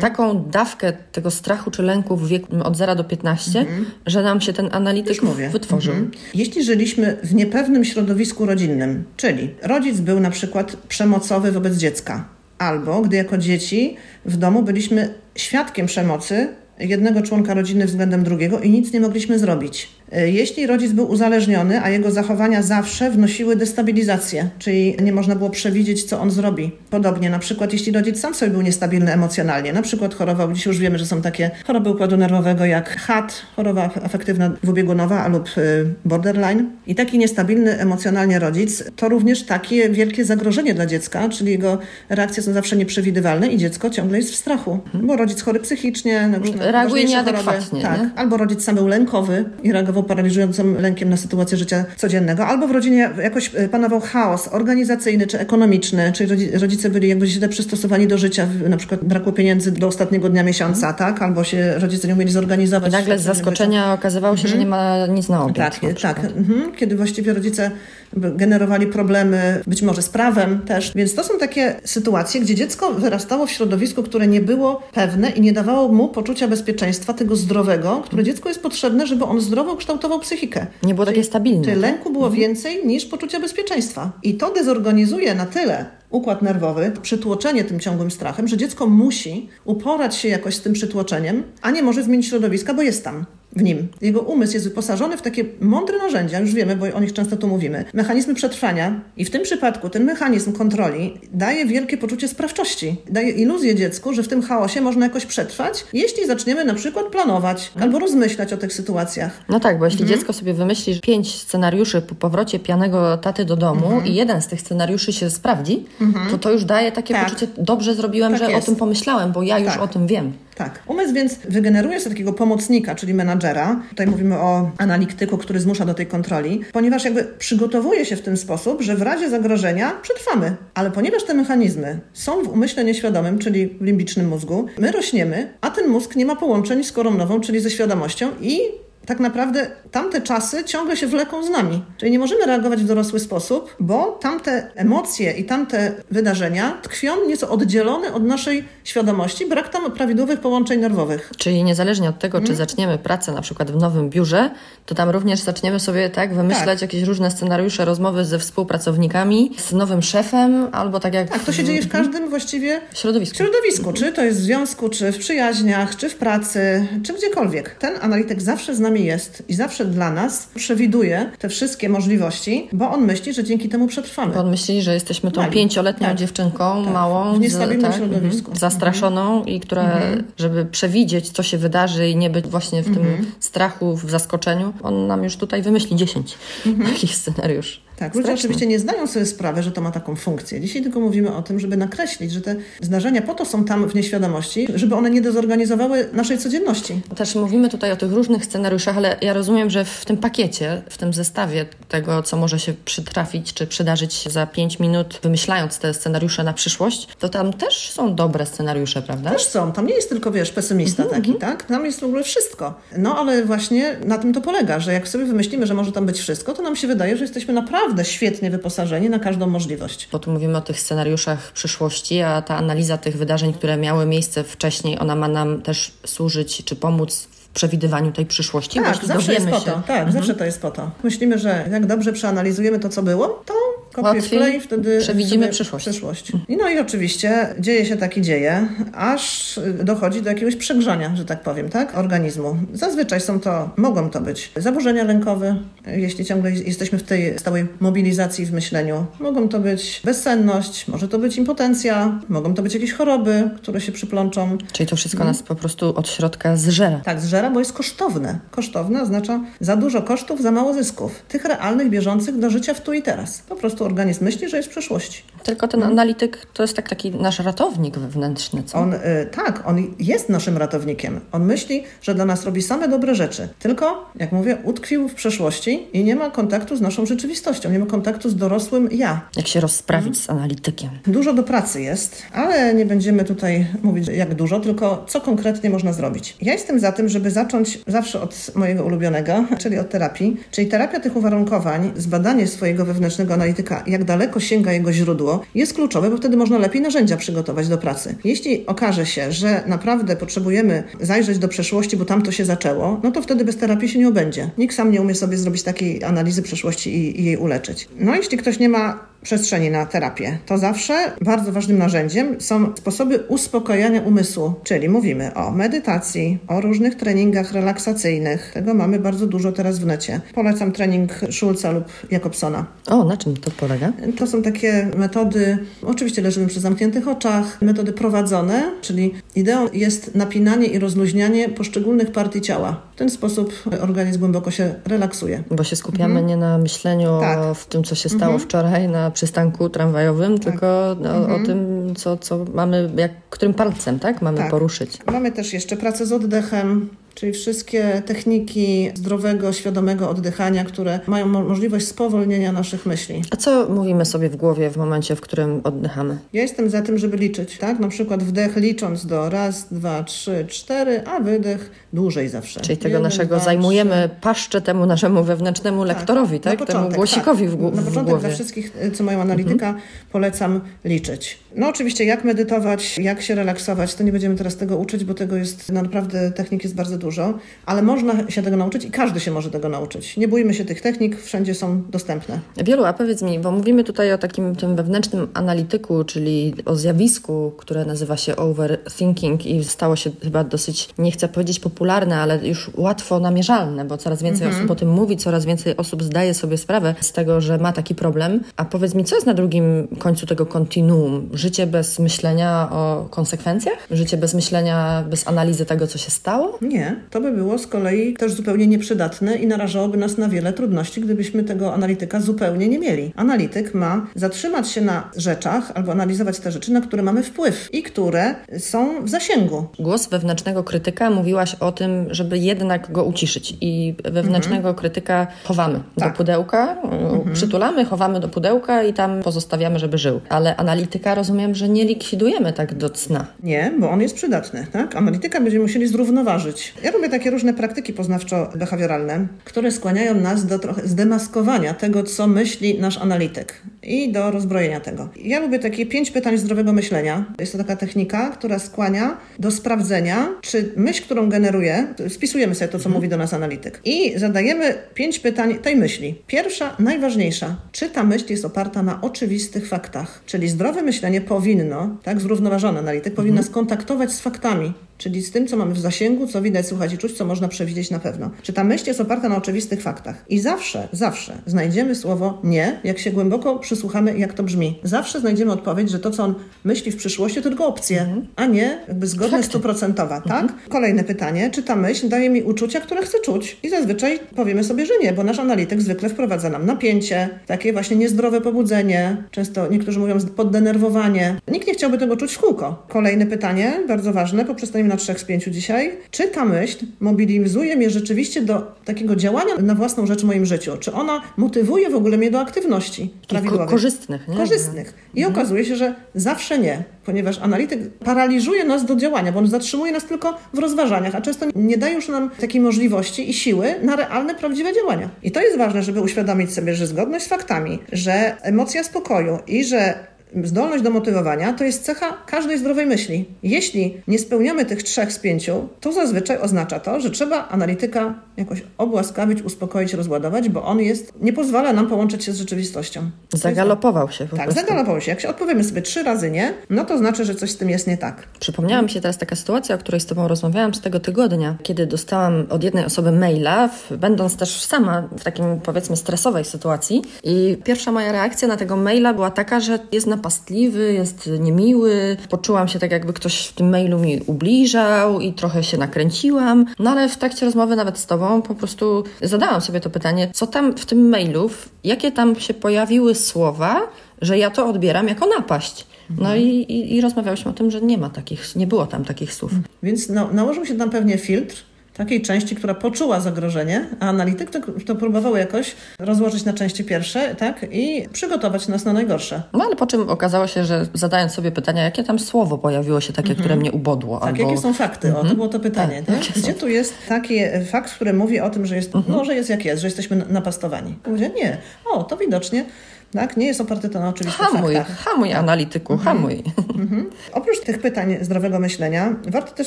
taką 0.00 0.44
dawkę 0.44 0.92
tego 0.92 1.30
strachu 1.30 1.70
czy 1.70 1.82
lęku 1.82 2.16
w 2.16 2.28
wieku 2.28 2.56
od 2.64 2.76
0 2.76 2.94
do 2.94 3.04
15, 3.04 3.66
że 4.06 4.22
nam 4.22 4.40
się 4.40 4.52
ten 4.52 4.68
analityk 4.72 5.20
wytworzył? 5.52 5.94
Jeśli 6.34 6.64
żyliśmy 6.64 7.16
w 7.22 7.34
niepewnym 7.34 7.84
środowisku 7.84 8.46
rodzinnym, 8.46 9.04
czyli 9.16 9.54
rodzic 9.62 10.00
był 10.00 10.20
na 10.20 10.30
przykład 10.30 10.76
przemocowy 10.76 11.52
wobec 11.52 11.76
dziecka, 11.76 12.39
albo 12.60 13.00
gdy 13.00 13.16
jako 13.16 13.38
dzieci 13.38 13.96
w 14.24 14.36
domu 14.36 14.62
byliśmy 14.62 15.14
świadkiem 15.34 15.86
przemocy 15.86 16.48
jednego 16.78 17.22
członka 17.22 17.54
rodziny 17.54 17.86
względem 17.86 18.24
drugiego 18.24 18.60
i 18.60 18.70
nic 18.70 18.92
nie 18.92 19.00
mogliśmy 19.00 19.38
zrobić. 19.38 19.88
E, 20.12 20.30
jeśli 20.30 20.66
rodzic 20.66 20.92
był 20.92 21.10
uzależniony, 21.10 21.82
a 21.82 21.90
jego 21.90 22.10
zachowania 22.10 22.62
zawsze 22.62 23.10
wnosiły 23.10 23.56
destabilizację, 23.56 24.48
czyli 24.58 24.96
nie 25.02 25.12
można 25.12 25.36
było 25.36 25.50
przewidzieć, 25.50 26.04
co 26.04 26.20
on 26.20 26.30
zrobi. 26.30 26.72
Podobnie 26.90 27.30
na 27.30 27.38
przykład, 27.38 27.72
jeśli 27.72 27.92
rodzic 27.92 28.20
sam 28.20 28.34
sobie 28.34 28.52
był 28.52 28.62
niestabilny 28.62 29.12
emocjonalnie, 29.12 29.72
na 29.72 29.82
przykład 29.82 30.14
chorował, 30.14 30.52
dziś 30.52 30.66
już 30.66 30.78
wiemy, 30.78 30.98
że 30.98 31.06
są 31.06 31.22
takie 31.22 31.50
choroby 31.66 31.90
układu 31.90 32.16
nerwowego 32.16 32.64
jak 32.64 32.98
HAT, 32.98 33.42
choroba 33.56 33.90
afektywna 34.04 34.50
dwubiegunowa 34.62 35.28
lub 35.28 35.48
e, 35.48 35.60
borderline. 36.04 36.70
I 36.86 36.94
taki 36.94 37.18
niestabilny 37.18 37.78
emocjonalnie 37.78 38.38
rodzic 38.38 38.84
to 38.96 39.08
również 39.08 39.42
takie 39.42 39.90
wielkie 39.90 40.24
zagrożenie 40.24 40.74
dla 40.74 40.86
dziecka, 40.86 41.28
czyli 41.28 41.50
jego 41.50 41.78
reakcje 42.08 42.42
są 42.42 42.52
zawsze 42.52 42.76
nieprzewidywalne 42.76 43.48
i 43.48 43.58
dziecko 43.58 43.90
ciągle 43.90 44.18
jest 44.18 44.32
w 44.32 44.36
strachu, 44.36 44.78
bo 44.94 45.16
rodzic 45.16 45.42
chory 45.42 45.60
psychicznie, 45.60 46.28
na 46.28 46.38
reaguje 46.72 47.04
nieadekwatnie. 47.04 47.82
Tak, 47.82 48.00
nie? 48.00 48.10
albo 48.16 48.36
rodzic 48.36 48.64
sam 48.64 48.74
był 48.74 48.86
lękowy 48.86 49.44
i 49.62 49.72
reagował 49.72 49.99
paraliżującym 50.02 50.80
lękiem 50.80 51.10
na 51.10 51.16
sytuację 51.16 51.58
życia 51.58 51.84
codziennego, 51.96 52.46
albo 52.46 52.68
w 52.68 52.70
rodzinie 52.70 53.10
jakoś 53.22 53.50
e, 53.54 53.68
panował 53.68 54.00
chaos 54.00 54.48
organizacyjny 54.48 55.26
czy 55.26 55.38
ekonomiczny, 55.38 56.12
czyli 56.12 56.50
rodzice 56.50 56.90
byli 56.90 57.08
jakby 57.08 57.26
źle 57.26 57.48
przystosowani 57.48 58.06
do 58.06 58.18
życia, 58.18 58.48
na 58.68 58.76
przykład 58.76 59.04
brakło 59.04 59.32
pieniędzy 59.32 59.72
do 59.72 59.86
ostatniego 59.86 60.28
dnia 60.28 60.42
miesiąca, 60.42 60.88
mhm. 60.88 60.94
tak? 61.14 61.22
Albo 61.22 61.44
się 61.44 61.74
rodzice 61.78 62.08
nie 62.08 62.14
umieli 62.14 62.30
zorganizować. 62.30 62.92
I 62.92 62.92
nagle 62.92 63.18
z 63.18 63.22
zaskoczenia 63.22 63.80
życia. 63.80 63.92
okazywało 63.92 64.36
się, 64.36 64.42
mhm. 64.42 64.54
że 64.54 64.64
nie 64.64 64.70
ma 64.70 65.06
nic 65.06 65.28
na 65.28 65.44
obiad. 65.44 65.80
Tak, 65.80 66.00
tak. 66.00 66.24
Mhm. 66.24 66.72
Kiedy 66.76 66.96
właściwie 66.96 67.34
rodzice 67.34 67.70
generowali 68.16 68.86
problemy 68.86 69.60
być 69.66 69.82
może 69.82 70.02
z 70.02 70.08
prawem 70.08 70.60
też. 70.60 70.92
Więc 70.94 71.14
to 71.14 71.24
są 71.24 71.38
takie 71.38 71.80
sytuacje, 71.84 72.40
gdzie 72.40 72.54
dziecko 72.54 72.92
wyrastało 72.92 73.46
w 73.46 73.50
środowisku, 73.50 74.02
które 74.02 74.26
nie 74.26 74.40
było 74.40 74.82
pewne 74.92 75.30
i 75.30 75.40
nie 75.40 75.52
dawało 75.52 75.88
mu 75.88 76.08
poczucia 76.08 76.48
bezpieczeństwa, 76.48 77.12
tego 77.12 77.36
zdrowego, 77.36 78.02
które 78.04 78.24
dziecku 78.24 78.48
jest 78.48 78.62
potrzebne, 78.62 79.06
żeby 79.06 79.24
on 79.24 79.40
zdrowo 79.40 79.76
kształtował 79.76 79.89
psychikę. 79.98 80.66
Nie 80.82 80.94
było 80.94 81.06
takie 81.06 81.24
stabilne. 81.24 81.64
Czyli 81.64 81.76
lęku 81.76 82.12
było 82.12 82.26
mhm. 82.26 82.40
więcej 82.40 82.86
niż 82.86 83.06
poczucia 83.06 83.40
bezpieczeństwa. 83.40 84.12
I 84.22 84.34
to 84.34 84.50
dezorganizuje 84.50 85.34
na 85.34 85.46
tyle 85.46 85.86
układ 86.10 86.42
nerwowy, 86.42 86.92
przytłoczenie 87.02 87.64
tym 87.64 87.80
ciągłym 87.80 88.10
strachem, 88.10 88.48
że 88.48 88.56
dziecko 88.56 88.86
musi 88.86 89.48
uporać 89.64 90.16
się 90.16 90.28
jakoś 90.28 90.54
z 90.54 90.62
tym 90.62 90.72
przytłoczeniem, 90.72 91.42
a 91.62 91.70
nie 91.70 91.82
może 91.82 92.02
zmienić 92.02 92.26
środowiska, 92.26 92.74
bo 92.74 92.82
jest 92.82 93.04
tam 93.04 93.24
w 93.56 93.62
nim. 93.62 93.88
Jego 94.00 94.20
umysł 94.20 94.54
jest 94.54 94.68
wyposażony 94.68 95.16
w 95.16 95.22
takie 95.22 95.44
mądre 95.60 95.98
narzędzia, 95.98 96.40
już 96.40 96.54
wiemy, 96.54 96.76
bo 96.76 96.86
o 96.94 97.00
nich 97.00 97.12
często 97.12 97.36
tu 97.36 97.48
mówimy. 97.48 97.84
Mechanizmy 97.94 98.34
przetrwania 98.34 99.00
i 99.16 99.24
w 99.24 99.30
tym 99.30 99.42
przypadku 99.42 99.88
ten 99.88 100.04
mechanizm 100.04 100.52
kontroli 100.52 101.14
daje 101.32 101.66
wielkie 101.66 101.98
poczucie 101.98 102.28
sprawczości. 102.28 102.96
Daje 103.10 103.30
iluzję 103.30 103.74
dziecku, 103.74 104.14
że 104.14 104.22
w 104.22 104.28
tym 104.28 104.42
chaosie 104.42 104.80
można 104.80 105.06
jakoś 105.06 105.26
przetrwać, 105.26 105.84
jeśli 105.92 106.26
zaczniemy 106.26 106.64
na 106.64 106.74
przykład 106.74 107.06
planować 107.06 107.66
mhm. 107.66 107.82
albo 107.82 107.98
rozmyślać 107.98 108.52
o 108.52 108.56
tych 108.56 108.72
sytuacjach. 108.72 109.40
No 109.48 109.60
tak, 109.60 109.78
bo 109.78 109.84
jeśli 109.84 110.02
mhm. 110.02 110.18
dziecko 110.18 110.32
sobie 110.32 110.54
wymyśli 110.54 111.00
pięć 111.00 111.34
scenariuszy 111.34 112.02
po 112.02 112.14
powrocie 112.14 112.58
pijanego 112.58 113.18
taty 113.18 113.44
do 113.44 113.56
domu 113.56 113.86
mhm. 113.86 114.06
i 114.06 114.14
jeden 114.14 114.42
z 114.42 114.46
tych 114.46 114.60
scenariuszy 114.60 115.12
się 115.12 115.30
sprawdzi, 115.30 115.86
mhm. 116.00 116.30
to 116.30 116.38
to 116.38 116.52
już 116.52 116.64
daje 116.64 116.92
takie 116.92 117.14
tak. 117.14 117.24
poczucie, 117.24 117.46
dobrze 117.58 117.94
zrobiłem, 117.94 118.32
tak 118.32 118.40
że 118.42 118.50
jest. 118.50 118.62
o 118.62 118.66
tym 118.66 118.76
pomyślałem, 118.76 119.32
bo 119.32 119.42
ja 119.42 119.58
już 119.58 119.72
tak. 119.72 119.82
o 119.82 119.88
tym 119.88 120.06
wiem. 120.06 120.32
Tak. 120.60 120.82
Umysł 120.86 121.14
więc 121.14 121.34
wygeneruje 121.48 122.00
sobie 122.00 122.14
takiego 122.14 122.32
pomocnika, 122.32 122.94
czyli 122.94 123.14
menadżera. 123.14 123.82
Tutaj 123.90 124.06
mówimy 124.06 124.38
o 124.38 124.70
analityku, 124.78 125.38
który 125.38 125.60
zmusza 125.60 125.84
do 125.84 125.94
tej 125.94 126.06
kontroli, 126.06 126.60
ponieważ 126.72 127.04
jakby 127.04 127.24
przygotowuje 127.38 128.04
się 128.04 128.16
w 128.16 128.22
ten 128.22 128.36
sposób, 128.36 128.82
że 128.82 128.96
w 128.96 129.02
razie 129.02 129.30
zagrożenia 129.30 129.92
przetrwamy. 130.02 130.56
Ale 130.74 130.90
ponieważ 130.90 131.24
te 131.24 131.34
mechanizmy 131.34 132.00
są 132.12 132.44
w 132.44 132.48
umyśle 132.48 132.84
nieświadomym, 132.84 133.38
czyli 133.38 133.66
w 133.66 133.82
limbicznym 133.82 134.28
mózgu, 134.28 134.66
my 134.78 134.92
rośniemy, 134.92 135.52
a 135.60 135.70
ten 135.70 135.88
mózg 135.88 136.16
nie 136.16 136.26
ma 136.26 136.36
połączeń 136.36 136.84
z 136.84 136.92
korą 136.92 137.14
nową, 137.14 137.40
czyli 137.40 137.60
ze 137.60 137.70
świadomością 137.70 138.30
i 138.40 138.60
tak 139.06 139.20
naprawdę 139.20 139.70
tamte 139.90 140.20
czasy 140.20 140.64
ciągle 140.64 140.96
się 140.96 141.06
wleką 141.06 141.44
z 141.44 141.50
nami. 141.50 141.84
Czyli 141.96 142.10
nie 142.10 142.18
możemy 142.18 142.46
reagować 142.46 142.82
w 142.82 142.86
dorosły 142.86 143.20
sposób, 143.20 143.76
bo 143.80 144.18
tamte 144.22 144.70
emocje 144.74 145.32
i 145.32 145.44
tamte 145.44 145.92
wydarzenia 146.10 146.78
tkwią 146.82 147.26
nieco 147.26 147.50
oddzielone 147.50 148.12
od 148.12 148.24
naszej 148.24 148.64
świadomości, 148.84 149.46
brak 149.46 149.68
tam 149.68 149.92
prawidłowych 149.92 150.40
połączeń 150.40 150.80
nerwowych. 150.80 151.32
Czyli 151.36 151.64
niezależnie 151.64 152.08
od 152.08 152.18
tego, 152.18 152.38
czy 152.38 152.46
hmm? 152.46 152.56
zaczniemy 152.56 152.98
pracę 152.98 153.32
na 153.32 153.40
przykład 153.40 153.70
w 153.70 153.76
nowym 153.76 154.10
biurze, 154.10 154.50
to 154.86 154.94
tam 154.94 155.10
również 155.10 155.40
zaczniemy 155.40 155.80
sobie 155.80 156.10
tak 156.10 156.34
wymyślać 156.34 156.80
tak. 156.80 156.82
jakieś 156.82 157.02
różne 157.02 157.30
scenariusze 157.30 157.84
rozmowy 157.84 158.24
ze 158.24 158.38
współpracownikami, 158.38 159.50
z 159.58 159.72
nowym 159.72 160.02
szefem, 160.02 160.68
albo 160.72 161.00
tak 161.00 161.14
jak... 161.14 161.28
Tak, 161.28 161.44
to 161.44 161.52
się 161.52 161.64
dzieje 161.64 161.82
w 161.82 161.88
każdym 161.88 162.30
właściwie 162.30 162.80
środowisku. 162.94 163.36
środowisku. 163.36 163.92
Czy 163.92 164.12
to 164.12 164.24
jest 164.24 164.40
w 164.40 164.42
związku, 164.42 164.88
czy 164.88 165.12
w 165.12 165.18
przyjaźniach, 165.18 165.96
czy 165.96 166.08
w 166.08 166.14
pracy, 166.14 166.86
czy 167.02 167.12
gdziekolwiek. 167.12 167.74
Ten 167.74 167.94
analityk 168.00 168.42
zawsze 168.42 168.74
z 168.74 168.80
nami 168.90 169.04
jest 169.04 169.42
i 169.48 169.54
zawsze 169.54 169.84
dla 169.84 170.10
nas 170.10 170.48
przewiduje 170.54 171.30
te 171.38 171.48
wszystkie 171.48 171.88
możliwości, 171.88 172.68
bo 172.72 172.90
on 172.90 173.04
myśli, 173.04 173.34
że 173.34 173.44
dzięki 173.44 173.68
temu 173.68 173.86
przetrwamy. 173.86 174.34
Bo 174.34 174.40
on 174.40 174.50
myśli, 174.50 174.82
że 174.82 174.94
jesteśmy 174.94 175.30
tą 175.30 175.40
Mali. 175.40 175.52
pięcioletnią 175.52 176.06
tak. 176.06 176.16
dziewczynką, 176.16 176.84
tak. 176.84 176.94
małą, 176.94 177.34
w 177.34 177.40
niestabilnym 177.40 177.90
tak, 177.90 178.00
środowisku. 178.00 178.56
zastraszoną 178.56 179.38
mhm. 179.38 179.48
i 179.48 179.60
która, 179.60 179.82
mhm. 179.82 180.24
żeby 180.38 180.64
przewidzieć, 180.64 181.30
co 181.30 181.42
się 181.42 181.58
wydarzy 181.58 182.08
i 182.08 182.16
nie 182.16 182.30
być 182.30 182.46
właśnie 182.46 182.82
w 182.82 182.94
tym 182.94 183.06
mhm. 183.06 183.26
strachu, 183.40 183.96
w 183.96 184.10
zaskoczeniu, 184.10 184.72
on 184.82 185.06
nam 185.06 185.24
już 185.24 185.36
tutaj 185.36 185.62
wymyśli 185.62 185.96
10 185.96 186.38
mhm. 186.66 186.92
takich 186.92 187.14
scenariuszy. 187.14 187.80
Tak, 188.00 188.14
ludzie 188.14 188.34
oczywiście 188.34 188.66
nie 188.66 188.78
zdają 188.78 189.06
sobie 189.06 189.26
sprawy, 189.26 189.62
że 189.62 189.72
to 189.72 189.80
ma 189.80 189.90
taką 189.90 190.16
funkcję. 190.16 190.60
Dzisiaj 190.60 190.82
tylko 190.82 191.00
mówimy 191.00 191.34
o 191.34 191.42
tym, 191.42 191.60
żeby 191.60 191.76
nakreślić, 191.76 192.32
że 192.32 192.40
te 192.40 192.56
zdarzenia 192.80 193.22
po 193.22 193.34
to 193.34 193.44
są 193.44 193.64
tam 193.64 193.88
w 193.88 193.94
nieświadomości, 193.94 194.66
żeby 194.74 194.94
one 194.94 195.10
nie 195.10 195.20
dezorganizowały 195.20 196.08
naszej 196.12 196.38
codzienności. 196.38 197.00
Też 197.16 197.34
mówimy 197.34 197.68
tutaj 197.68 197.92
o 197.92 197.96
tych 197.96 198.12
różnych 198.12 198.44
scenariuszach, 198.44 198.96
ale 198.96 199.16
ja 199.20 199.32
rozumiem, 199.32 199.70
że 199.70 199.84
w 199.84 200.04
tym 200.04 200.16
pakiecie, 200.16 200.82
w 200.90 200.98
tym 200.98 201.12
zestawie 201.12 201.66
tego, 201.88 202.22
co 202.22 202.36
może 202.36 202.58
się 202.58 202.74
przytrafić 202.84 203.54
czy 203.54 203.66
przydarzyć 203.66 204.32
za 204.32 204.46
pięć 204.46 204.78
minut, 204.78 205.20
wymyślając 205.22 205.78
te 205.78 205.94
scenariusze 205.94 206.44
na 206.44 206.52
przyszłość, 206.52 207.08
to 207.18 207.28
tam 207.28 207.52
też 207.52 207.90
są 207.90 208.14
dobre 208.14 208.46
scenariusze, 208.46 209.02
prawda? 209.02 209.30
Też 209.30 209.44
są. 209.44 209.72
Tam 209.72 209.86
nie 209.86 209.94
jest 209.94 210.08
tylko, 210.08 210.30
wiesz, 210.30 210.50
pesymista 210.50 211.02
mm 211.02 211.14
-hmm. 211.14 211.16
taki, 211.16 211.34
tak? 211.34 211.62
Tam 211.62 211.84
jest 211.84 212.00
w 212.00 212.04
ogóle 212.04 212.22
wszystko. 212.22 212.74
No 212.96 213.18
ale 213.18 213.44
właśnie 213.44 213.96
na 214.04 214.18
tym 214.18 214.32
to 214.32 214.40
polega, 214.40 214.80
że 214.80 214.92
jak 214.92 215.08
sobie 215.08 215.24
wymyślimy, 215.24 215.66
że 215.66 215.74
może 215.74 215.92
tam 215.92 216.06
być 216.06 216.18
wszystko, 216.18 216.52
to 216.52 216.62
nam 216.62 216.76
się 216.76 216.88
wydaje, 216.88 217.16
że 217.16 217.24
jesteśmy 217.24 217.54
naprawdę 217.54 217.89
naprawdę 217.90 218.12
świetnie 218.12 218.50
wyposażeni 218.50 219.10
na 219.10 219.18
każdą 219.18 219.46
możliwość. 219.46 220.08
Bo 220.12 220.18
tu 220.18 220.30
mówimy 220.30 220.58
o 220.58 220.60
tych 220.60 220.80
scenariuszach 220.80 221.52
przyszłości, 221.52 222.20
a 222.20 222.42
ta 222.42 222.56
analiza 222.56 222.98
tych 222.98 223.16
wydarzeń, 223.16 223.52
które 223.52 223.76
miały 223.76 224.06
miejsce 224.06 224.44
wcześniej, 224.44 224.98
ona 224.98 225.16
ma 225.16 225.28
nam 225.28 225.62
też 225.62 225.92
służyć 226.06 226.64
czy 226.64 226.76
pomóc 226.76 227.28
w 227.32 227.48
przewidywaniu 227.48 228.12
tej 228.12 228.26
przyszłości. 228.26 228.80
Tak, 228.80 229.04
zawsze 229.04 229.34
jest 229.34 229.48
po 229.48 229.60
to. 229.60 229.82
Tak, 229.86 229.90
mhm. 229.90 230.12
zawsze 230.12 230.34
to 230.34 230.44
jest 230.44 230.62
po 230.62 230.70
to. 230.70 230.90
Myślimy, 231.02 231.38
że 231.38 231.68
jak 231.70 231.86
dobrze 231.86 232.12
przeanalizujemy 232.12 232.78
to, 232.78 232.88
co 232.88 233.02
było, 233.02 233.42
to 233.46 233.54
kopię 233.92 234.22
wklej, 234.22 234.60
wtedy 234.60 234.98
przewidzimy 235.00 235.48
przyszłość. 235.48 235.84
przyszłość. 235.84 236.32
I 236.48 236.56
no 236.56 236.68
i 236.68 236.78
oczywiście 236.78 237.54
dzieje 237.58 237.86
się 237.86 237.96
taki 237.96 238.22
dzieje, 238.22 238.68
aż 238.92 239.60
dochodzi 239.84 240.22
do 240.22 240.28
jakiegoś 240.30 240.56
przegrzania, 240.56 241.16
że 241.16 241.24
tak 241.24 241.42
powiem, 241.42 241.68
tak, 241.68 241.98
organizmu. 241.98 242.56
Zazwyczaj 242.72 243.20
są 243.20 243.40
to, 243.40 243.70
mogą 243.76 244.10
to 244.10 244.20
być 244.20 244.52
zaburzenia 244.56 245.04
lękowe, 245.04 245.56
jeśli 245.86 246.24
ciągle 246.24 246.50
jesteśmy 246.50 246.98
w 246.98 247.02
tej 247.02 247.38
stałej 247.38 247.66
mobilizacji 247.80 248.46
w 248.46 248.52
myśleniu. 248.52 249.06
Mogą 249.20 249.48
to 249.48 249.58
być 249.58 250.00
bezsenność, 250.04 250.88
może 250.88 251.08
to 251.08 251.18
być 251.18 251.36
impotencja, 251.36 252.20
mogą 252.28 252.54
to 252.54 252.62
być 252.62 252.74
jakieś 252.74 252.92
choroby, 252.92 253.50
które 253.56 253.80
się 253.80 253.92
przyplączą. 253.92 254.58
Czyli 254.72 254.86
to 254.86 254.96
wszystko 254.96 255.24
nas 255.24 255.42
po 255.42 255.54
prostu 255.54 255.96
od 255.96 256.08
środka 256.08 256.56
zżera. 256.56 257.00
Tak, 257.04 257.20
zżera, 257.20 257.50
bo 257.50 257.58
jest 257.58 257.72
kosztowne. 257.72 258.38
Kosztowne 258.50 259.02
oznacza 259.02 259.40
za 259.60 259.76
dużo 259.76 260.02
kosztów, 260.02 260.42
za 260.42 260.50
mało 260.50 260.74
zysków. 260.74 261.22
Tych 261.28 261.44
realnych, 261.44 261.90
bieżących 261.90 262.38
do 262.38 262.50
życia 262.50 262.74
w 262.74 262.80
tu 262.80 262.92
i 262.92 263.02
teraz. 263.02 263.42
Po 263.48 263.56
prostu 263.56 263.79
prostu 263.80 263.84
organizm 263.84 264.24
myśli, 264.24 264.48
że 264.48 264.56
jest 264.56 264.68
w 264.68 264.72
przeszłości. 264.72 265.22
Tylko 265.42 265.68
ten 265.68 265.82
analityk 265.82 266.46
to 266.54 266.62
jest 266.62 266.76
tak, 266.76 266.88
taki 266.88 267.10
nasz 267.10 267.38
ratownik 267.38 267.98
wewnętrzny, 267.98 268.62
co? 268.62 268.78
On, 268.78 268.94
y, 268.94 268.98
tak, 269.32 269.62
on 269.66 269.82
jest 269.98 270.28
naszym 270.28 270.58
ratownikiem. 270.58 271.20
On 271.32 271.44
myśli, 271.44 271.84
że 272.02 272.14
dla 272.14 272.24
nas 272.24 272.44
robi 272.44 272.62
same 272.62 272.88
dobre 272.88 273.14
rzeczy. 273.14 273.48
Tylko, 273.58 274.10
jak 274.16 274.32
mówię, 274.32 274.56
utkwił 274.64 275.08
w 275.08 275.14
przeszłości 275.14 275.86
i 275.92 276.04
nie 276.04 276.16
ma 276.16 276.30
kontaktu 276.30 276.76
z 276.76 276.80
naszą 276.80 277.06
rzeczywistością, 277.06 277.70
nie 277.70 277.78
ma 277.78 277.86
kontaktu 277.86 278.30
z 278.30 278.36
dorosłym 278.36 278.88
ja. 278.92 279.20
Jak 279.36 279.48
się 279.48 279.60
rozprawić 279.60 280.18
z 280.18 280.30
analitykiem? 280.30 280.90
Dużo 281.06 281.32
do 281.32 281.42
pracy 281.42 281.82
jest, 281.82 282.22
ale 282.32 282.74
nie 282.74 282.86
będziemy 282.86 283.24
tutaj 283.24 283.66
mówić 283.82 284.08
jak 284.08 284.34
dużo, 284.34 284.60
tylko 284.60 285.04
co 285.08 285.20
konkretnie 285.20 285.70
można 285.70 285.92
zrobić. 285.92 286.36
Ja 286.42 286.52
jestem 286.52 286.80
za 286.80 286.92
tym, 286.92 287.08
żeby 287.08 287.30
zacząć 287.30 287.78
zawsze 287.86 288.20
od 288.20 288.50
mojego 288.54 288.84
ulubionego, 288.84 289.44
czyli 289.58 289.78
od 289.78 289.90
terapii, 289.90 290.36
czyli 290.50 290.68
terapia 290.68 291.00
tych 291.00 291.16
uwarunkowań, 291.16 291.92
zbadanie 291.96 292.46
swojego 292.46 292.84
wewnętrznego 292.84 293.34
analityka, 293.34 293.69
jak 293.86 294.04
daleko 294.04 294.40
sięga 294.40 294.72
jego 294.72 294.92
źródło, 294.92 295.40
jest 295.54 295.74
kluczowe, 295.74 296.10
bo 296.10 296.16
wtedy 296.16 296.36
można 296.36 296.58
lepiej 296.58 296.82
narzędzia 296.82 297.16
przygotować 297.16 297.68
do 297.68 297.78
pracy. 297.78 298.14
Jeśli 298.24 298.66
okaże 298.66 299.06
się, 299.06 299.32
że 299.32 299.62
naprawdę 299.66 300.16
potrzebujemy 300.16 300.82
zajrzeć 301.00 301.38
do 301.38 301.48
przeszłości, 301.48 301.96
bo 301.96 302.04
tam 302.04 302.22
to 302.22 302.32
się 302.32 302.44
zaczęło, 302.44 303.00
no 303.02 303.10
to 303.10 303.22
wtedy 303.22 303.44
bez 303.44 303.56
terapii 303.56 303.88
się 303.88 303.98
nie 303.98 304.08
obędzie. 304.08 304.50
Nikt 304.58 304.74
sam 304.74 304.90
nie 304.90 305.00
umie 305.02 305.14
sobie 305.14 305.36
zrobić 305.36 305.62
takiej 305.62 306.04
analizy 306.04 306.42
przeszłości 306.42 306.96
i, 306.96 307.20
i 307.20 307.24
jej 307.24 307.36
uleczyć. 307.36 307.88
No 307.98 308.16
jeśli 308.16 308.38
ktoś 308.38 308.58
nie 308.58 308.68
ma 308.68 309.09
przestrzeni 309.22 309.70
na 309.70 309.86
terapię, 309.86 310.38
to 310.46 310.58
zawsze 310.58 311.12
bardzo 311.20 311.52
ważnym 311.52 311.78
narzędziem 311.78 312.40
są 312.40 312.76
sposoby 312.76 313.18
uspokajania 313.18 314.00
umysłu, 314.00 314.52
czyli 314.64 314.88
mówimy 314.88 315.34
o 315.34 315.50
medytacji, 315.50 316.38
o 316.48 316.60
różnych 316.60 316.94
treningach 316.94 317.52
relaksacyjnych. 317.52 318.50
Tego 318.54 318.74
mamy 318.74 318.98
bardzo 318.98 319.26
dużo 319.26 319.52
teraz 319.52 319.78
w 319.78 319.86
necie. 319.86 320.20
Polecam 320.34 320.72
trening 320.72 321.12
Schulza 321.30 321.70
lub 321.70 321.84
Jakobsona. 322.10 322.66
O, 322.86 323.04
na 323.04 323.16
czym 323.16 323.36
to 323.36 323.50
polega? 323.50 323.92
To 324.16 324.26
są 324.26 324.42
takie 324.42 324.90
metody, 324.96 325.58
oczywiście 325.82 326.22
leżymy 326.22 326.46
przy 326.46 326.60
zamkniętych 326.60 327.08
oczach, 327.08 327.62
metody 327.62 327.92
prowadzone, 327.92 328.62
czyli 328.80 329.14
ideą 329.36 329.66
jest 329.72 330.14
napinanie 330.14 330.66
i 330.66 330.78
rozluźnianie 330.78 331.48
poszczególnych 331.48 332.12
partii 332.12 332.40
ciała. 332.40 332.80
W 332.94 332.98
ten 332.98 333.10
sposób 333.10 333.52
organizm 333.80 334.18
głęboko 334.18 334.50
się 334.50 334.74
relaksuje. 334.84 335.42
Bo 335.50 335.64
się 335.64 335.76
skupiamy 335.76 336.20
mhm. 336.20 336.26
nie 336.26 336.36
na 336.36 336.58
myśleniu 336.58 337.20
tak. 337.20 337.38
o 337.38 337.54
w 337.54 337.66
tym, 337.66 337.84
co 337.84 337.94
się 337.94 338.08
stało 338.08 338.32
mhm. 338.32 338.40
wczoraj 338.40 338.88
na 338.88 339.09
przystanku 339.10 339.68
tramwajowym, 339.68 340.38
tak. 340.38 340.52
tylko 340.52 340.96
no, 341.00 341.10
mhm. 341.10 341.42
o 341.42 341.46
tym, 341.46 341.79
co, 341.94 342.16
co 342.16 342.44
mamy, 342.54 342.90
jak, 342.96 343.12
którym 343.30 343.54
palcem 343.54 343.98
tak, 343.98 344.22
mamy 344.22 344.38
tak. 344.38 344.50
poruszyć. 344.50 344.98
Mamy 345.12 345.32
też 345.32 345.52
jeszcze 345.52 345.76
pracę 345.76 346.06
z 346.06 346.12
oddechem, 346.12 346.88
Czyli 347.14 347.32
wszystkie 347.32 348.02
techniki 348.06 348.90
zdrowego, 348.94 349.52
świadomego 349.52 350.10
oddychania, 350.10 350.64
które 350.64 351.00
mają 351.06 351.26
możliwość 351.26 351.86
spowolnienia 351.86 352.52
naszych 352.52 352.86
myśli. 352.86 353.22
A 353.30 353.36
co 353.36 353.68
mówimy 353.68 354.04
sobie 354.04 354.28
w 354.28 354.36
głowie 354.36 354.70
w 354.70 354.76
momencie, 354.76 355.16
w 355.16 355.20
którym 355.20 355.60
oddychamy? 355.64 356.18
Ja 356.32 356.42
jestem 356.42 356.70
za 356.70 356.82
tym, 356.82 356.98
żeby 356.98 357.16
liczyć, 357.16 357.58
tak? 357.58 357.78
Na 357.78 357.88
przykład 357.88 358.22
wdech 358.22 358.56
licząc 358.56 359.06
do 359.06 359.30
raz, 359.30 359.66
dwa, 359.70 360.02
trzy, 360.02 360.44
cztery, 360.48 361.02
a 361.06 361.20
wydech 361.20 361.70
dłużej 361.92 362.28
zawsze. 362.28 362.60
Czyli 362.60 362.76
tego 362.76 362.88
Jeden, 362.88 363.02
naszego 363.02 363.36
dwa, 363.36 363.44
zajmujemy 363.44 364.08
trzy. 364.08 364.20
paszczę 364.20 364.60
temu 364.60 364.86
naszemu 364.86 365.24
wewnętrznemu 365.24 365.86
tak. 365.86 365.96
lektorowi, 365.96 366.40
tak? 366.40 366.58
Początek, 366.58 366.82
temu 366.82 366.96
głosikowi 366.96 367.46
tak. 367.46 367.54
w, 367.54 367.56
w, 367.56 367.76
Na 367.76 367.82
początek 367.82 368.18
dla 368.18 368.30
wszystkich, 368.30 368.72
co 368.94 369.04
mają 369.04 369.20
analityka, 369.20 369.66
mhm. 369.66 369.84
polecam 370.12 370.60
liczyć. 370.84 371.38
No 371.56 371.72
oczywiście 371.80 372.04
jak 372.04 372.24
medytować, 372.24 372.98
jak 372.98 373.22
się 373.22 373.34
relaksować, 373.34 373.94
to 373.94 374.04
nie 374.04 374.12
będziemy 374.12 374.36
teraz 374.36 374.56
tego 374.56 374.76
uczyć, 374.76 375.04
bo 375.04 375.14
tego 375.14 375.36
jest 375.36 375.72
naprawdę 375.72 376.30
technik 376.30 376.62
jest 376.62 376.74
bardzo 376.74 376.98
dużo, 376.98 377.34
ale 377.66 377.82
można 377.82 378.30
się 378.30 378.42
tego 378.42 378.56
nauczyć 378.56 378.84
i 378.84 378.90
każdy 378.90 379.20
się 379.20 379.30
może 379.30 379.50
tego 379.50 379.68
nauczyć. 379.68 380.16
Nie 380.16 380.28
bójmy 380.28 380.54
się 380.54 380.64
tych 380.64 380.80
technik, 380.80 381.20
wszędzie 381.20 381.54
są 381.54 381.82
dostępne. 381.82 382.40
Wielu, 382.64 382.84
a 382.84 382.92
powiedz 382.92 383.22
mi, 383.22 383.38
bo 383.38 383.52
mówimy 383.52 383.84
tutaj 383.84 384.12
o 384.12 384.18
takim 384.18 384.56
tym 384.56 384.76
wewnętrznym 384.76 385.28
analityku, 385.34 386.04
czyli 386.04 386.54
o 386.64 386.76
zjawisku, 386.76 387.52
które 387.56 387.84
nazywa 387.84 388.16
się 388.16 388.36
overthinking 388.36 389.46
i 389.46 389.64
stało 389.64 389.96
się 389.96 390.10
chyba 390.22 390.44
dosyć, 390.44 390.88
nie 390.98 391.10
chcę 391.10 391.28
powiedzieć 391.28 391.60
popularne, 391.60 392.16
ale 392.16 392.48
już 392.48 392.70
łatwo 392.74 393.20
namierzalne, 393.20 393.84
bo 393.84 393.96
coraz 393.96 394.22
więcej 394.22 394.46
mhm. 394.46 394.64
osób 394.64 394.70
o 394.70 394.80
tym 394.80 394.90
mówi, 394.90 395.16
coraz 395.16 395.44
więcej 395.44 395.76
osób 395.76 396.02
zdaje 396.02 396.34
sobie 396.34 396.58
sprawę 396.58 396.94
z 397.00 397.12
tego, 397.12 397.40
że 397.40 397.58
ma 397.58 397.72
taki 397.72 397.94
problem. 397.94 398.40
A 398.56 398.64
powiedz 398.64 398.94
mi, 398.94 399.04
co 399.04 399.14
jest 399.14 399.26
na 399.26 399.34
drugim 399.34 399.88
końcu 399.98 400.26
tego 400.26 400.46
kontinuum? 400.46 401.28
Życie 401.32 401.66
bez 401.70 401.98
myślenia 401.98 402.68
o 402.72 403.06
konsekwencjach? 403.10 403.78
Życie 403.90 404.16
bez 404.16 404.34
myślenia, 404.34 405.04
bez 405.10 405.28
analizy 405.28 405.66
tego, 405.66 405.86
co 405.86 405.98
się 405.98 406.10
stało? 406.10 406.58
Nie, 406.62 406.96
to 407.10 407.20
by 407.20 407.32
było 407.32 407.58
z 407.58 407.66
kolei 407.66 408.14
też 408.14 408.32
zupełnie 408.32 408.66
nieprzydatne 408.66 409.36
i 409.36 409.46
narażałoby 409.46 409.98
nas 409.98 410.18
na 410.18 410.28
wiele 410.28 410.52
trudności, 410.52 411.00
gdybyśmy 411.00 411.44
tego 411.44 411.74
analityka 411.74 412.20
zupełnie 412.20 412.68
nie 412.68 412.78
mieli. 412.78 413.12
Analityk 413.16 413.74
ma 413.74 414.06
zatrzymać 414.14 414.68
się 414.68 414.80
na 414.80 415.10
rzeczach 415.16 415.72
albo 415.74 415.92
analizować 415.92 416.38
te 416.40 416.52
rzeczy, 416.52 416.72
na 416.72 416.80
które 416.80 417.02
mamy 417.02 417.22
wpływ 417.22 417.68
i 417.72 417.82
które 417.82 418.34
są 418.58 419.04
w 419.04 419.08
zasięgu. 419.08 419.66
Głos 419.78 420.08
wewnętrznego 420.08 420.64
krytyka 420.64 421.10
mówiłaś 421.10 421.54
o 421.54 421.72
tym, 421.72 422.06
żeby 422.10 422.38
jednak 422.38 422.92
go 422.92 423.04
uciszyć 423.04 423.54
i 423.60 423.94
wewnętrznego 424.04 424.68
mhm. 424.68 424.74
krytyka 424.74 425.26
chowamy 425.44 425.80
tak. 425.98 426.08
do 426.08 426.16
pudełka, 426.16 426.76
mhm. 426.82 427.34
przytulamy, 427.34 427.84
chowamy 427.84 428.20
do 428.20 428.28
pudełka 428.28 428.82
i 428.82 428.92
tam 428.92 429.22
pozostawiamy, 429.22 429.78
żeby 429.78 429.98
żył. 429.98 430.20
Ale 430.28 430.56
analityka 430.56 431.14
rozumiem, 431.14 431.54
że 431.60 431.68
nie 431.68 431.84
likwidujemy 431.84 432.52
tak 432.52 432.74
do 432.74 432.90
cna. 432.90 433.26
Nie, 433.42 433.72
bo 433.78 433.90
on 433.90 434.00
jest 434.00 434.14
przydatny, 434.14 434.66
tak? 434.72 434.96
Analityka 434.96 435.40
będziemy 435.40 435.62
musieli 435.62 435.88
zrównoważyć. 435.88 436.74
Ja 436.84 436.90
robię 436.90 437.08
takie 437.08 437.30
różne 437.30 437.54
praktyki 437.54 437.94
poznawczo-behawioralne, 437.94 439.26
które 439.44 439.70
skłaniają 439.70 440.14
nas 440.14 440.46
do 440.46 440.58
trochę 440.58 440.88
zdemaskowania 440.88 441.74
tego, 441.74 442.02
co 442.02 442.26
myśli 442.26 442.78
nasz 442.78 442.98
analityk 442.98 443.62
i 443.82 444.12
do 444.12 444.30
rozbrojenia 444.30 444.80
tego. 444.80 445.08
Ja 445.24 445.40
lubię 445.40 445.58
takie 445.58 445.86
pięć 445.86 446.10
pytań 446.10 446.38
zdrowego 446.38 446.72
myślenia. 446.72 447.24
Jest 447.38 447.52
to 447.52 447.58
taka 447.58 447.76
technika, 447.76 448.30
która 448.30 448.58
skłania 448.58 449.16
do 449.38 449.50
sprawdzenia, 449.50 450.28
czy 450.40 450.72
myśl, 450.76 451.02
którą 451.02 451.28
generuje, 451.28 451.86
spisujemy 452.08 452.54
sobie 452.54 452.68
to, 452.68 452.78
co 452.78 452.84
mhm. 452.84 452.94
mówi 452.94 453.08
do 453.08 453.16
nas 453.16 453.34
analityk 453.34 453.80
i 453.84 454.18
zadajemy 454.18 454.74
pięć 454.94 455.18
pytań 455.18 455.54
tej 455.54 455.76
myśli. 455.76 456.14
Pierwsza, 456.26 456.76
najważniejsza, 456.78 457.56
czy 457.72 457.88
ta 457.88 458.04
myśl 458.04 458.24
jest 458.28 458.44
oparta 458.44 458.82
na 458.82 459.00
oczywistych 459.00 459.68
faktach, 459.68 460.22
czyli 460.26 460.48
zdrowe 460.48 460.82
myślenie 460.82 461.20
powinno, 461.40 461.96
tak, 462.02 462.20
zrównoważony 462.20 462.78
analityk, 462.78 463.14
powinna 463.14 463.38
mhm. 463.38 463.52
skontaktować 463.52 464.12
z 464.12 464.20
faktami, 464.20 464.72
czyli 465.00 465.22
z 465.22 465.30
tym, 465.30 465.46
co 465.46 465.56
mamy 465.56 465.74
w 465.74 465.78
zasięgu, 465.78 466.26
co 466.26 466.42
widać, 466.42 466.66
słuchać 466.66 466.92
i 466.92 466.98
czuć, 466.98 467.12
co 467.12 467.24
można 467.24 467.48
przewidzieć 467.48 467.90
na 467.90 467.98
pewno. 467.98 468.30
Czy 468.42 468.52
ta 468.52 468.64
myśl 468.64 468.84
jest 468.86 469.00
oparta 469.00 469.28
na 469.28 469.36
oczywistych 469.36 469.82
faktach? 469.82 470.24
I 470.28 470.38
zawsze, 470.38 470.88
zawsze 470.92 471.32
znajdziemy 471.46 471.94
słowo 471.94 472.40
nie, 472.44 472.80
jak 472.84 472.98
się 472.98 473.10
głęboko 473.10 473.58
przysłuchamy, 473.58 474.18
jak 474.18 474.32
to 474.32 474.42
brzmi. 474.42 474.80
Zawsze 474.84 475.20
znajdziemy 475.20 475.52
odpowiedź, 475.52 475.90
że 475.90 475.98
to, 475.98 476.10
co 476.10 476.24
on 476.24 476.34
myśli 476.64 476.92
w 476.92 476.96
przyszłości, 476.96 477.42
to 477.42 477.48
tylko 477.48 477.66
opcje, 477.66 478.00
mhm. 478.00 478.26
a 478.36 478.46
nie 478.46 478.78
jakby 478.88 479.06
zgodne 479.06 479.42
stuprocentowa, 479.42 480.20
tak? 480.20 480.42
Mhm. 480.42 480.60
Kolejne 480.68 481.04
pytanie, 481.04 481.50
czy 481.50 481.62
ta 481.62 481.76
myśl 481.76 482.08
daje 482.08 482.30
mi 482.30 482.42
uczucia, 482.42 482.80
które 482.80 483.02
chcę 483.02 483.18
czuć? 483.20 483.56
I 483.62 483.70
zazwyczaj 483.70 484.18
powiemy 484.36 484.64
sobie, 484.64 484.86
że 484.86 484.94
nie, 485.02 485.12
bo 485.12 485.24
nasz 485.24 485.38
analityk 485.38 485.82
zwykle 485.82 486.08
wprowadza 486.08 486.50
nam 486.50 486.66
napięcie, 486.66 487.28
takie 487.46 487.72
właśnie 487.72 487.96
niezdrowe 487.96 488.40
pobudzenie, 488.40 489.16
często 489.30 489.68
niektórzy 489.68 489.98
mówią 489.98 490.18
poddenerwowanie. 490.36 491.36
Nikt 491.48 491.66
nie 491.66 491.74
chciałby 491.74 491.98
tego 491.98 492.16
czuć 492.16 492.32
w 492.32 492.38
kółko. 492.38 492.86
Kolejne 492.88 493.26
pytanie, 493.26 493.72
bardzo 493.88 494.12
ważne, 494.12 494.44
poprzestaniemy 494.44 494.89
na 494.90 494.96
trzech 494.96 495.20
z 495.20 495.24
pięciu 495.24 495.50
dzisiaj. 495.50 495.92
Czy 496.10 496.28
ta 496.28 496.44
myśl 496.44 496.86
mobilizuje 497.00 497.76
mnie 497.76 497.90
rzeczywiście 497.90 498.42
do 498.42 498.74
takiego 498.84 499.16
działania 499.16 499.54
na 499.62 499.74
własną 499.74 500.06
rzecz 500.06 500.20
w 500.20 500.24
moim 500.24 500.46
życiu? 500.46 500.76
Czy 500.80 500.92
ona 500.92 501.22
motywuje 501.36 501.90
w 501.90 501.94
ogóle 501.94 502.16
mnie 502.16 502.30
do 502.30 502.40
aktywności 502.40 503.10
prawidłowych? 503.28 503.70
korzystnych, 503.70 504.28
nie? 504.28 504.36
Korzystnych. 504.36 504.94
I 505.14 505.22
mhm. 505.22 505.36
okazuje 505.36 505.64
się, 505.64 505.76
że 505.76 505.94
zawsze 506.14 506.58
nie, 506.58 506.84
ponieważ 507.04 507.38
analityk 507.38 507.98
paraliżuje 507.98 508.64
nas 508.64 508.84
do 508.84 508.96
działania, 508.96 509.32
bo 509.32 509.38
on 509.38 509.46
zatrzymuje 509.46 509.92
nas 509.92 510.04
tylko 510.04 510.38
w 510.54 510.58
rozważaniach, 510.58 511.14
a 511.14 511.20
często 511.20 511.46
nie 511.54 511.78
daje 511.78 511.94
już 511.94 512.08
nam 512.08 512.30
takiej 512.30 512.60
możliwości 512.60 513.30
i 513.30 513.34
siły 513.34 513.74
na 513.82 513.96
realne, 513.96 514.34
prawdziwe 514.34 514.74
działania. 514.74 515.10
I 515.22 515.30
to 515.30 515.40
jest 515.40 515.58
ważne, 515.58 515.82
żeby 515.82 516.00
uświadomić 516.00 516.52
sobie, 516.52 516.74
że 516.74 516.86
zgodność 516.86 517.24
z 517.24 517.28
faktami, 517.28 517.78
że 517.92 518.36
emocja 518.42 518.84
spokoju 518.84 519.38
i 519.46 519.64
że 519.64 520.09
zdolność 520.44 520.84
do 520.84 520.90
motywowania 520.90 521.52
to 521.52 521.64
jest 521.64 521.84
cecha 521.84 522.16
każdej 522.26 522.58
zdrowej 522.58 522.86
myśli. 522.86 523.24
Jeśli 523.42 524.02
nie 524.08 524.18
spełniamy 524.18 524.64
tych 524.64 524.82
trzech 524.82 525.12
z 525.12 525.18
pięciu, 525.18 525.68
to 525.80 525.92
zazwyczaj 525.92 526.38
oznacza 526.38 526.80
to, 526.80 527.00
że 527.00 527.10
trzeba 527.10 527.48
analityka 527.48 528.14
jakoś 528.36 528.62
obłaskawić, 528.78 529.42
uspokoić, 529.42 529.94
rozładować, 529.94 530.48
bo 530.48 530.64
on 530.64 530.80
jest, 530.80 531.12
nie 531.20 531.32
pozwala 531.32 531.72
nam 531.72 531.86
połączyć 531.88 532.24
się 532.24 532.32
z 532.32 532.38
rzeczywistością. 532.38 533.10
Zagalopował 533.32 534.10
się 534.10 534.24
po 534.26 534.36
Tak, 534.36 534.44
prostu. 534.44 534.60
zagalopował 534.60 535.00
się. 535.00 535.10
Jak 535.10 535.20
się 535.20 535.28
odpowiemy 535.28 535.64
sobie 535.64 535.82
trzy 535.82 536.02
razy 536.02 536.30
nie, 536.30 536.54
no 536.70 536.84
to 536.84 536.98
znaczy, 536.98 537.24
że 537.24 537.34
coś 537.34 537.50
z 537.50 537.56
tym 537.56 537.70
jest 537.70 537.86
nie 537.86 537.98
tak. 537.98 538.26
Przypomniała 538.40 538.82
mi 538.82 538.90
się 538.90 539.00
teraz 539.00 539.18
taka 539.18 539.36
sytuacja, 539.36 539.74
o 539.74 539.78
której 539.78 540.00
z 540.00 540.06
Tobą 540.06 540.28
rozmawiałam 540.28 540.74
z 540.74 540.80
tego 540.80 541.00
tygodnia, 541.00 541.56
kiedy 541.62 541.86
dostałam 541.86 542.46
od 542.50 542.64
jednej 542.64 542.84
osoby 542.84 543.12
maila, 543.12 543.68
będąc 543.90 544.36
też 544.36 544.60
sama 544.64 545.02
w 545.18 545.24
takim 545.24 545.60
powiedzmy 545.60 545.96
stresowej 545.96 546.44
sytuacji 546.44 547.02
i 547.24 547.56
pierwsza 547.64 547.92
moja 547.92 548.12
reakcja 548.12 548.48
na 548.48 548.56
tego 548.56 548.76
maila 548.76 549.14
była 549.14 549.30
taka, 549.30 549.60
że 549.60 549.78
jest 549.92 550.06
na 550.06 550.16
napastliwy, 550.20 550.92
jest 550.92 551.30
niemiły. 551.40 552.16
Poczułam 552.28 552.68
się 552.68 552.78
tak, 552.78 552.90
jakby 552.90 553.12
ktoś 553.12 553.46
w 553.46 553.52
tym 553.52 553.70
mailu 553.70 553.98
mi 553.98 554.20
ubliżał 554.26 555.20
i 555.20 555.32
trochę 555.32 555.64
się 555.64 555.78
nakręciłam. 555.78 556.66
No 556.78 556.90
ale 556.90 557.08
w 557.08 557.16
trakcie 557.16 557.46
rozmowy 557.46 557.76
nawet 557.76 557.98
z 557.98 558.06
tobą 558.06 558.42
po 558.42 558.54
prostu 558.54 559.04
zadałam 559.22 559.60
sobie 559.60 559.80
to 559.80 559.90
pytanie, 559.90 560.30
co 560.34 560.46
tam 560.46 560.76
w 560.76 560.86
tym 560.86 561.08
mailu, 561.08 561.50
jakie 561.84 562.12
tam 562.12 562.40
się 562.40 562.54
pojawiły 562.54 563.14
słowa, 563.14 563.80
że 564.22 564.38
ja 564.38 564.50
to 564.50 564.68
odbieram 564.68 565.08
jako 565.08 565.26
napaść. 565.26 565.86
No 566.18 566.36
i, 566.36 566.46
i, 566.46 566.94
i 566.94 567.00
rozmawiałyśmy 567.00 567.50
o 567.50 567.54
tym, 567.54 567.70
że 567.70 567.80
nie 567.80 567.98
ma 567.98 568.10
takich, 568.10 568.56
nie 568.56 568.66
było 568.66 568.86
tam 568.86 569.04
takich 569.04 569.34
słów. 569.34 569.52
Więc 569.82 570.08
no, 570.08 570.28
nałożył 570.32 570.66
się 570.66 570.74
tam 570.74 570.90
pewnie 570.90 571.18
filtr 571.18 571.64
takiej 572.00 572.22
części, 572.22 572.56
która 572.56 572.74
poczuła 572.74 573.20
zagrożenie, 573.20 573.86
a 574.00 574.08
analityk 574.08 574.50
to, 574.50 574.60
to 574.86 574.94
próbował 574.94 575.36
jakoś 575.36 575.76
rozłożyć 575.98 576.44
na 576.44 576.52
części 576.52 576.84
pierwsze, 576.84 577.34
tak? 577.34 577.66
I 577.70 578.08
przygotować 578.12 578.68
nas 578.68 578.84
na 578.84 578.92
najgorsze. 578.92 579.42
No 579.52 579.64
ale 579.64 579.76
po 579.76 579.86
czym 579.86 580.08
okazało 580.08 580.46
się, 580.46 580.64
że 580.64 580.86
zadając 580.94 581.32
sobie 581.32 581.52
pytania, 581.52 581.82
jakie 581.82 582.04
tam 582.04 582.18
słowo 582.18 582.58
pojawiło 582.58 583.00
się 583.00 583.12
takie, 583.12 583.34
które 583.34 583.56
mnie 583.56 583.72
ubodło. 583.72 584.20
Tak, 584.20 584.28
albo... 584.28 584.42
jakie 584.42 584.58
są 584.58 584.74
fakty? 584.74 585.16
O, 585.16 585.24
to 585.24 585.34
było 585.34 585.48
to 585.48 585.60
pytanie. 585.60 586.02
Tak, 586.06 586.26
Tak, 586.26 586.36
Gdzie 586.36 586.54
tu 586.54 586.68
jest 586.68 586.94
taki 587.08 587.38
e, 587.38 587.64
fakt, 587.64 587.94
który 587.94 588.12
mówi 588.12 588.40
o 588.40 588.50
tym, 588.50 588.66
że 588.66 588.76
jest, 588.76 588.92
no, 589.08 589.24
że 589.24 589.34
jest 589.34 589.50
jak 589.50 589.64
jest, 589.64 589.82
że 589.82 589.86
jesteśmy 589.86 590.16
napastowani? 590.28 590.98
Mówię, 591.06 591.30
nie. 591.36 591.56
O, 591.92 592.02
to 592.02 592.16
widocznie 592.16 592.64
tak, 593.12 593.36
nie 593.36 593.46
jest 593.46 593.60
oparte 593.60 593.88
to 593.88 594.00
na 594.00 594.08
oczywistych 594.08 594.46
Hamuj, 594.46 594.74
faktach. 594.74 594.96
hamuj 594.98 595.32
analityku, 595.32 595.96
hamuj. 595.98 596.42
Mhm. 596.78 597.10
Oprócz 597.32 597.60
tych 597.60 597.78
pytań 597.78 598.16
zdrowego 598.20 598.58
myślenia, 598.58 599.14
warto 599.28 599.52
też 599.52 599.66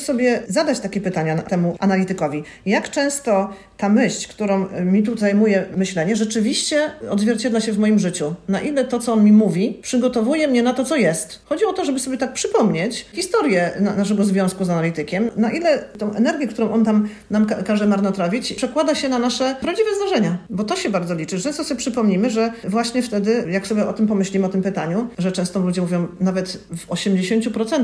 sobie 0.01 0.43
zadać 0.47 0.79
takie 0.79 1.01
pytania 1.01 1.37
temu 1.37 1.75
analitykowi. 1.79 2.43
Jak 2.65 2.89
często 2.89 3.49
ta 3.77 3.89
myśl, 3.89 4.29
którą 4.29 4.65
mi 4.85 5.03
tu 5.03 5.17
zajmuje 5.17 5.65
myślenie, 5.77 6.15
rzeczywiście 6.15 6.91
odzwierciedla 7.09 7.61
się 7.61 7.71
w 7.73 7.79
moim 7.79 7.99
życiu? 7.99 8.33
Na 8.47 8.61
ile 8.61 8.85
to, 8.85 8.99
co 8.99 9.13
on 9.13 9.23
mi 9.23 9.31
mówi, 9.31 9.79
przygotowuje 9.81 10.47
mnie 10.47 10.63
na 10.63 10.73
to, 10.73 10.85
co 10.85 10.95
jest? 10.95 11.39
Chodzi 11.45 11.65
o 11.65 11.73
to, 11.73 11.85
żeby 11.85 11.99
sobie 11.99 12.17
tak 12.17 12.33
przypomnieć 12.33 13.05
historię 13.13 13.71
na, 13.79 13.95
naszego 13.95 14.23
związku 14.25 14.65
z 14.65 14.69
analitykiem, 14.69 15.29
na 15.37 15.51
ile 15.51 15.79
tą 15.97 16.13
energię, 16.13 16.47
którą 16.47 16.71
on 16.71 16.85
tam 16.85 17.07
nam 17.31 17.45
ka- 17.45 17.63
każe 17.63 17.87
marnotrawić, 17.87 18.53
przekłada 18.53 18.95
się 18.95 19.09
na 19.09 19.19
nasze 19.19 19.55
prawdziwe 19.61 19.89
zdarzenia. 19.95 20.37
Bo 20.49 20.63
to 20.63 20.75
się 20.75 20.89
bardzo 20.89 21.13
liczy, 21.15 21.37
że 21.37 21.53
co 21.53 21.63
sobie 21.63 21.77
przypomnimy, 21.77 22.29
że 22.29 22.51
właśnie 22.63 23.01
wtedy, 23.01 23.32
jak 23.49 23.67
sobie 23.67 23.87
o 23.87 23.93
tym 23.93 24.07
pomyślimy, 24.07 24.45
o 24.45 24.49
tym 24.49 24.61
pytaniu, 24.61 25.07
że 25.17 25.31
często 25.31 25.59
ludzie 25.59 25.81
mówią, 25.81 26.07
nawet 26.19 26.59
w 26.77 26.87
80% 26.87 27.83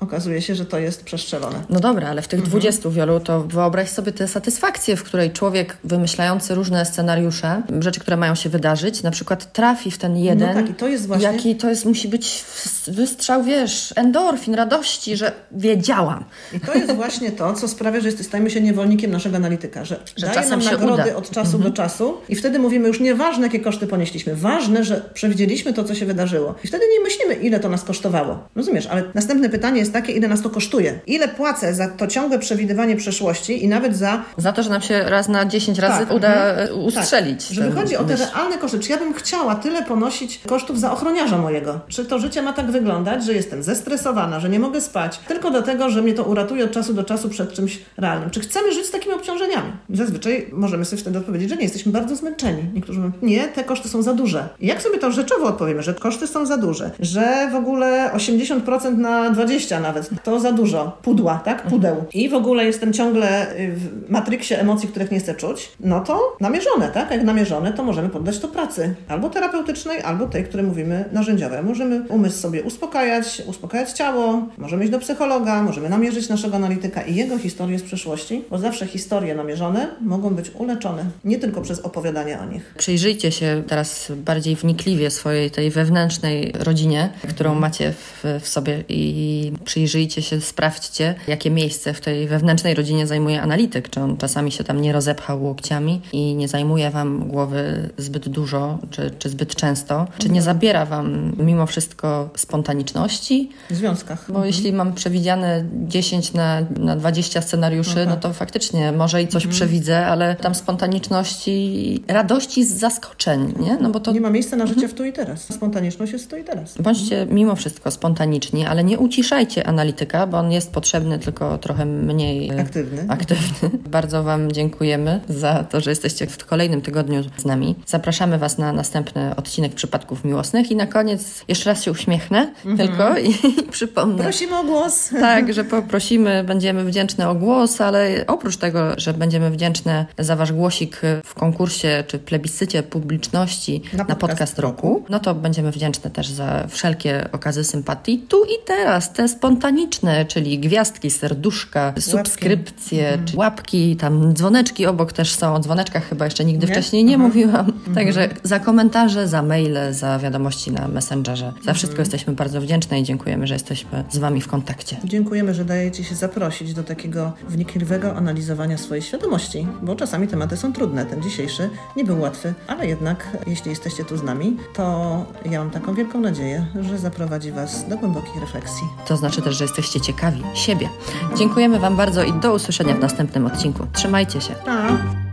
okazuje 0.00 0.42
się, 0.42 0.54
że 0.54 0.64
to 0.66 0.78
jest 0.78 1.04
przestrzelone. 1.04 1.62
No 1.70 1.80
dobra, 1.80 2.08
ale 2.08 2.22
w 2.22 2.28
tych 2.28 2.38
Mhm. 2.40 2.50
20 2.50 2.90
wielu 2.90 3.20
to 3.20 3.42
wyobraź 3.42 3.88
sobie 3.90 4.12
tę 4.12 4.28
satysfakcję, 4.28 4.96
w 4.96 5.02
której 5.02 5.30
człowiek 5.30 5.76
wymyślający 5.84 6.54
różne 6.54 6.84
scenariusze, 6.86 7.62
rzeczy, 7.80 8.00
które 8.00 8.16
mają 8.16 8.34
się 8.34 8.48
wydarzyć, 8.50 9.02
na 9.02 9.10
przykład 9.10 9.52
trafi 9.52 9.90
w 9.90 9.98
ten 9.98 10.16
jeden. 10.16 10.54
tak, 10.54 10.70
i 10.70 10.74
to 10.74 10.88
jest 10.88 11.06
właśnie- 11.06 11.24
Jaki 11.26 11.56
to 11.56 11.68
jest, 11.70 11.84
musi 11.84 12.08
być 12.08 12.44
wystrzał, 12.88 13.44
wiesz, 13.44 13.92
endorfin, 13.96 14.54
radości, 14.54 15.16
że 15.16 15.32
wiedziałam. 15.52 16.24
I 16.52 16.60
to 16.60 16.74
jest 16.74 16.92
właśnie 16.94 17.32
to, 17.32 17.52
co 17.54 17.68
sprawia, 17.68 18.00
że 18.00 18.10
stajemy 18.12 18.50
się 18.50 18.60
niewolnikiem 18.60 19.10
naszego 19.10 19.36
analityka, 19.36 19.84
że, 19.84 20.00
Że 20.16 20.26
daje 20.26 20.48
nam 20.48 20.60
nagrody 20.64 20.92
uda. 20.92 21.02
Mhm. 21.02 21.16
od 21.16 21.30
czasu 21.30 21.58
do 21.58 21.70
czasu 21.70 22.14
i 22.28 22.36
wtedy 22.36 22.58
mówimy 22.58 22.88
już 22.88 23.00
nieważne, 23.00 23.42
jakie 23.46 23.60
koszty 23.60 23.86
ponieśliśmy, 23.86 24.36
ważne, 24.36 24.84
że 24.88 25.00
przewidzieliśmy 25.14 25.72
to, 25.72 25.84
co 25.84 25.94
się 25.94 26.06
wydarzyło. 26.06 26.54
I 26.64 26.68
wtedy 26.68 26.84
nie 26.92 27.00
myślimy, 27.00 27.34
ile 27.34 27.60
to 27.60 27.68
nas 27.68 27.84
kosztowało. 27.84 28.48
Rozumiesz? 28.56 28.86
Ale 28.86 29.02
następne 29.14 29.48
pytanie 29.48 29.78
jest 29.80 29.92
takie, 29.92 30.12
ile 30.12 30.28
nas 30.28 30.42
to 30.42 30.50
kosztuje? 30.50 31.00
Ile 31.06 31.28
płacę 31.28 31.74
za 31.74 31.88
to 31.88 32.06
ciągłe 32.06 32.38
przewidywanie 32.38 32.96
przeszłości 32.96 33.64
i 33.64 33.68
nawet 33.68 33.96
za 33.96 34.22
Za 34.36 34.52
to, 34.52 34.62
że 34.62 34.70
nam 34.70 34.82
się 34.82 35.02
raz 35.02 35.28
na 35.28 35.46
10 35.46 35.78
razy 35.78 36.06
Tak, 36.06 36.16
uda 36.16 36.50
mhm. 36.50 36.68
e, 36.68 36.74
ustrzelić. 36.74 37.46
Tak, 37.46 37.54
że 37.54 37.70
wychodzi 37.70 37.96
o 37.96 38.04
te 38.04 38.16
realne 38.16 38.58
koszty. 38.58 38.78
Czy 38.78 38.90
ja 38.90 38.98
bym 38.98 39.14
chciała 39.14 39.54
tyle 39.54 39.82
ponosić 39.82 40.40
kosztów 40.46 40.80
za 40.80 40.92
ochroniarza 40.92 41.38
mojego? 41.38 41.80
Czy 41.88 42.04
to 42.04 42.18
życie 42.18 42.42
ma 42.42 42.52
tak 42.52 42.70
wyglądać, 42.70 43.24
że 43.24 43.34
jestem 43.34 43.62
zestresowana, 43.62 44.40
że 44.40 44.48
nie 44.48 44.60
mogę 44.60 44.80
spać, 44.80 45.20
tylko 45.28 45.50
dlatego, 45.50 45.90
że 45.90 46.02
mnie 46.02 46.14
to 46.14 46.24
uratuje 46.24 46.64
od 46.64 46.70
czasu 46.70 46.94
do 46.94 47.04
czasu 47.04 47.28
przed 47.28 47.52
czymś 47.52 47.78
realnym? 47.96 48.30
Czy 48.30 48.40
chcemy 48.40 48.72
żyć 48.72 48.86
z 48.86 48.90
takimi 48.90 49.14
obciążeniami? 49.14 49.72
Zazwyczaj 49.90 50.46
możemy 50.52 50.84
sobie 50.84 51.02
wtedy 51.02 51.18
odpowiedzieć, 51.18 51.50
że 51.50 51.56
nie, 51.56 51.62
jesteśmy 51.62 51.92
bardzo 51.92 52.16
zmęczeni. 52.16 52.62
Niektórzy 52.74 53.00
mówią, 53.00 53.12
nie, 53.22 53.48
te 53.48 53.64
koszty 53.64 53.88
są 53.88 54.02
za 54.02 54.14
duże. 54.14 54.48
I 54.60 54.66
jak 54.78 54.82
sobie 54.84 54.98
to 54.98 55.12
rzeczowo 55.12 55.46
odpowiemy, 55.46 55.82
że 55.82 55.94
koszty 55.94 56.26
są 56.26 56.46
za 56.46 56.56
duże, 56.56 56.90
że 57.00 57.48
w 57.52 57.54
ogóle 57.54 58.10
80% 58.14 58.98
na 58.98 59.30
20 59.30 59.80
nawet, 59.80 60.10
to 60.22 60.40
za 60.40 60.52
dużo. 60.52 60.98
Pudła, 61.02 61.40
tak? 61.44 61.62
Pudeł. 61.62 62.04
I 62.12 62.28
w 62.28 62.34
ogóle 62.34 62.64
jestem 62.64 62.92
ciągle 62.92 63.56
y, 63.60 63.72
w 63.72 64.10
matryksie 64.10 64.54
emocji, 64.54 64.88
których 64.88 65.10
nie 65.10 65.20
chcę 65.20 65.34
czuć, 65.34 65.72
no 65.80 66.00
to 66.00 66.36
namierzone, 66.40 66.88
tak? 66.88 67.10
Jak 67.10 67.22
namierzone, 67.22 67.72
to 67.72 67.82
możemy 67.84 68.08
poddać 68.08 68.38
to 68.38 68.48
pracy. 68.48 68.94
Albo 69.08 69.30
terapeutycznej, 69.30 70.02
albo 70.02 70.26
tej, 70.26 70.44
której 70.44 70.66
mówimy 70.66 71.04
narzędziowej. 71.12 71.62
Możemy 71.62 72.02
umysł 72.08 72.38
sobie 72.38 72.62
uspokajać, 72.62 73.42
uspokajać 73.46 73.92
ciało, 73.92 74.46
możemy 74.58 74.82
iść 74.82 74.92
do 74.92 74.98
psychologa, 74.98 75.62
możemy 75.62 75.88
namierzyć 75.88 76.28
naszego 76.28 76.56
analityka 76.56 77.02
i 77.02 77.14
jego 77.14 77.38
historię 77.38 77.78
z 77.78 77.82
przeszłości, 77.82 78.44
bo 78.50 78.58
zawsze 78.58 78.86
historie 78.86 79.34
namierzone 79.34 79.88
mogą 80.00 80.30
być 80.30 80.50
uleczone, 80.58 81.04
nie 81.24 81.38
tylko 81.38 81.60
przez 81.60 81.80
opowiadanie 81.80 82.38
o 82.40 82.44
nich. 82.44 82.74
Przyjrzyjcie 82.78 83.32
się 83.32 83.62
teraz 83.66 84.12
bardziej 84.16 84.56
wnikliwie 84.68 85.10
swojej 85.10 85.50
tej 85.50 85.70
wewnętrznej 85.70 86.52
rodzinie, 86.58 87.10
którą 87.28 87.54
macie 87.54 87.92
w, 87.92 88.24
w 88.40 88.48
sobie 88.48 88.84
i 88.88 89.52
przyjrzyjcie 89.64 90.22
się, 90.22 90.40
sprawdźcie, 90.40 91.14
jakie 91.28 91.50
miejsce 91.50 91.94
w 91.94 92.00
tej 92.00 92.26
wewnętrznej 92.28 92.74
rodzinie 92.74 93.06
zajmuje 93.06 93.42
analityk. 93.42 93.90
Czy 93.90 94.00
on 94.00 94.16
czasami 94.16 94.52
się 94.52 94.64
tam 94.64 94.80
nie 94.80 94.92
rozepchał 94.92 95.44
łokciami 95.44 96.00
i 96.12 96.34
nie 96.34 96.48
zajmuje 96.48 96.90
wam 96.90 97.28
głowy 97.28 97.88
zbyt 97.98 98.28
dużo, 98.28 98.78
czy, 98.90 99.10
czy 99.18 99.28
zbyt 99.28 99.54
często, 99.54 100.06
czy 100.18 100.28
nie 100.28 100.42
zabiera 100.42 100.86
wam 100.86 101.32
mimo 101.38 101.66
wszystko 101.66 102.30
spontaniczności, 102.36 103.50
W 103.70 103.74
związkach. 103.74 104.32
bo 104.32 104.44
jeśli 104.44 104.72
mam 104.72 104.92
przewidziane 104.94 105.64
10 105.72 106.32
na, 106.32 106.60
na 106.78 106.96
20 106.96 107.40
scenariuszy, 107.42 108.06
no 108.06 108.16
to 108.16 108.32
faktycznie 108.32 108.92
może 108.92 109.22
i 109.22 109.28
coś 109.28 109.46
przewidzę, 109.46 110.06
ale 110.06 110.34
tam 110.36 110.54
spontaniczności, 110.54 112.02
radości 112.08 112.64
z 112.64 112.72
zaskoczeń, 112.72 113.54
nie? 113.60 113.76
No 113.80 113.90
bo 113.90 114.00
to 114.00 114.12
Nie 114.12 114.20
ma 114.20 114.30
miejsca 114.30 114.56
na 114.58 114.66
życie 114.66 114.88
w 114.88 114.94
tu 114.94 115.04
i 115.04 115.12
teraz. 115.12 115.54
Spontaniczność 115.54 116.12
jest 116.12 116.30
tu 116.30 116.36
i 116.36 116.44
teraz. 116.44 116.78
bądźcie 116.78 117.26
mimo 117.30 117.56
wszystko 117.56 117.90
spontaniczni, 117.90 118.66
ale 118.66 118.84
nie 118.84 118.98
uciszajcie 118.98 119.66
analityka, 119.66 120.26
bo 120.26 120.38
on 120.38 120.52
jest 120.52 120.72
potrzebny 120.72 121.18
tylko 121.18 121.58
trochę 121.58 121.84
mniej 121.84 122.50
e, 122.50 122.60
Aktywny. 122.60 123.06
aktywny. 123.08 123.70
Bardzo 123.90 124.22
Wam 124.22 124.52
dziękujemy 124.52 125.20
za 125.28 125.64
to, 125.64 125.80
że 125.80 125.90
jesteście 125.90 126.26
w 126.26 126.46
kolejnym 126.46 126.80
tygodniu 126.82 127.22
z 127.36 127.44
nami. 127.44 127.74
Zapraszamy 127.86 128.38
Was 128.38 128.58
na 128.58 128.72
następny 128.72 129.36
odcinek 129.36 129.74
przypadków 129.74 130.24
miłosnych 130.24 130.70
i 130.70 130.76
na 130.76 130.86
koniec 130.86 131.44
jeszcze 131.48 131.70
raz 131.70 131.82
się 131.82 131.90
uśmiechnę 131.90 132.52
tylko 132.76 133.18
i, 133.18 133.34
przypomnę. 133.70 134.22
Prosimy 134.22 134.58
o 134.58 134.64
głos. 134.64 135.10
Tak, 135.20 135.52
że 135.54 135.64
poprosimy, 135.64 136.44
będziemy 136.44 136.84
wdzięczne 136.84 137.28
o 137.28 137.34
głos, 137.34 137.80
ale 137.80 138.24
oprócz 138.26 138.56
tego, 138.56 138.80
że 138.96 139.14
będziemy 139.14 139.50
wdzięczne 139.50 140.06
za 140.18 140.36
Wasz 140.36 140.52
głosik 140.52 141.00
w 141.24 141.34
konkursie 141.34 142.04
czy 142.06 142.18
plebiscycie 142.18 142.82
publiczności 142.82 143.82
Na 143.92 144.04
na, 144.04 144.16
podcast 144.16 144.47
podcast 144.48 144.58
roku, 144.58 145.04
no 145.08 145.20
to 145.20 145.34
będziemy 145.34 145.70
wdzięczne 145.70 146.10
też 146.10 146.28
za 146.28 146.66
wszelkie 146.68 147.28
okazy 147.32 147.64
sympatii 147.64 148.18
tu 148.18 148.44
i 148.44 148.64
teraz, 148.66 149.12
te 149.12 149.28
spontaniczne, 149.28 150.24
czyli 150.24 150.58
gwiazdki, 150.58 151.10
serduszka, 151.10 151.94
subskrypcje, 151.98 153.18
czy 153.24 153.36
łapki, 153.36 153.96
tam 153.96 154.34
dzwoneczki 154.34 154.86
obok 154.86 155.12
też 155.12 155.34
są. 155.34 155.54
O 155.54 155.60
dzwoneczkach 155.60 156.08
chyba 156.08 156.24
jeszcze 156.24 156.44
nigdy 156.44 156.66
Nie? 156.66 156.72
wcześniej 156.72 157.04
nie 157.04 157.18
mówiłam. 157.18 157.72
Także 157.94 158.28
za 158.42 158.60
komentarze, 158.60 159.28
za 159.28 159.42
maile, 159.42 159.78
za 159.90 160.18
wiadomości 160.18 160.72
na 160.72 160.88
Messengerze. 160.88 161.52
Za 161.64 161.74
wszystko 161.74 161.98
jesteśmy 161.98 162.32
bardzo 162.32 162.60
wdzięczne 162.60 163.00
i 163.00 163.02
dziękujemy, 163.02 163.46
że 163.46 163.54
jesteśmy 163.54 164.04
z 164.10 164.18
Wami 164.18 164.40
w 164.40 164.48
kontakcie. 164.48 164.96
Dziękujemy, 165.04 165.54
że 165.54 165.64
dajecie 165.64 166.04
się 166.04 166.14
zaprosić 166.14 166.74
do 166.74 166.84
takiego 166.84 167.32
wnikliwego 167.48 168.16
analizowania 168.16 168.78
swojej 168.78 169.02
świadomości, 169.02 169.66
bo 169.82 169.96
czasami 169.96 170.28
tematy 170.28 170.56
są 170.56 170.72
trudne. 170.72 171.06
Ten 171.06 171.22
dzisiejszy 171.22 171.70
nie 171.96 172.04
był 172.04 172.20
łatwy, 172.20 172.54
ale 172.66 172.86
jednak, 172.86 173.28
jeśli 173.46 173.70
jesteście 173.70 174.04
tu 174.04 174.16
z 174.16 174.22
nami, 174.28 174.56
to 174.74 175.24
ja 175.44 175.58
mam 175.58 175.70
taką 175.70 175.94
wielką 175.94 176.20
nadzieję, 176.20 176.66
że 176.80 176.98
zaprowadzi 176.98 177.52
Was 177.52 177.88
do 177.88 177.98
głębokiej 177.98 178.40
refleksji. 178.40 178.86
To 179.06 179.16
znaczy 179.16 179.42
też, 179.42 179.56
że 179.56 179.64
jesteście 179.64 180.00
ciekawi 180.00 180.42
siebie. 180.54 180.88
Dziękujemy 181.36 181.78
Wam 181.78 181.96
bardzo 181.96 182.24
i 182.24 182.32
do 182.32 182.54
usłyszenia 182.54 182.94
w 182.94 183.00
następnym 183.00 183.46
odcinku. 183.46 183.86
Trzymajcie 183.92 184.40
się. 184.40 184.54
Pa! 184.64 185.27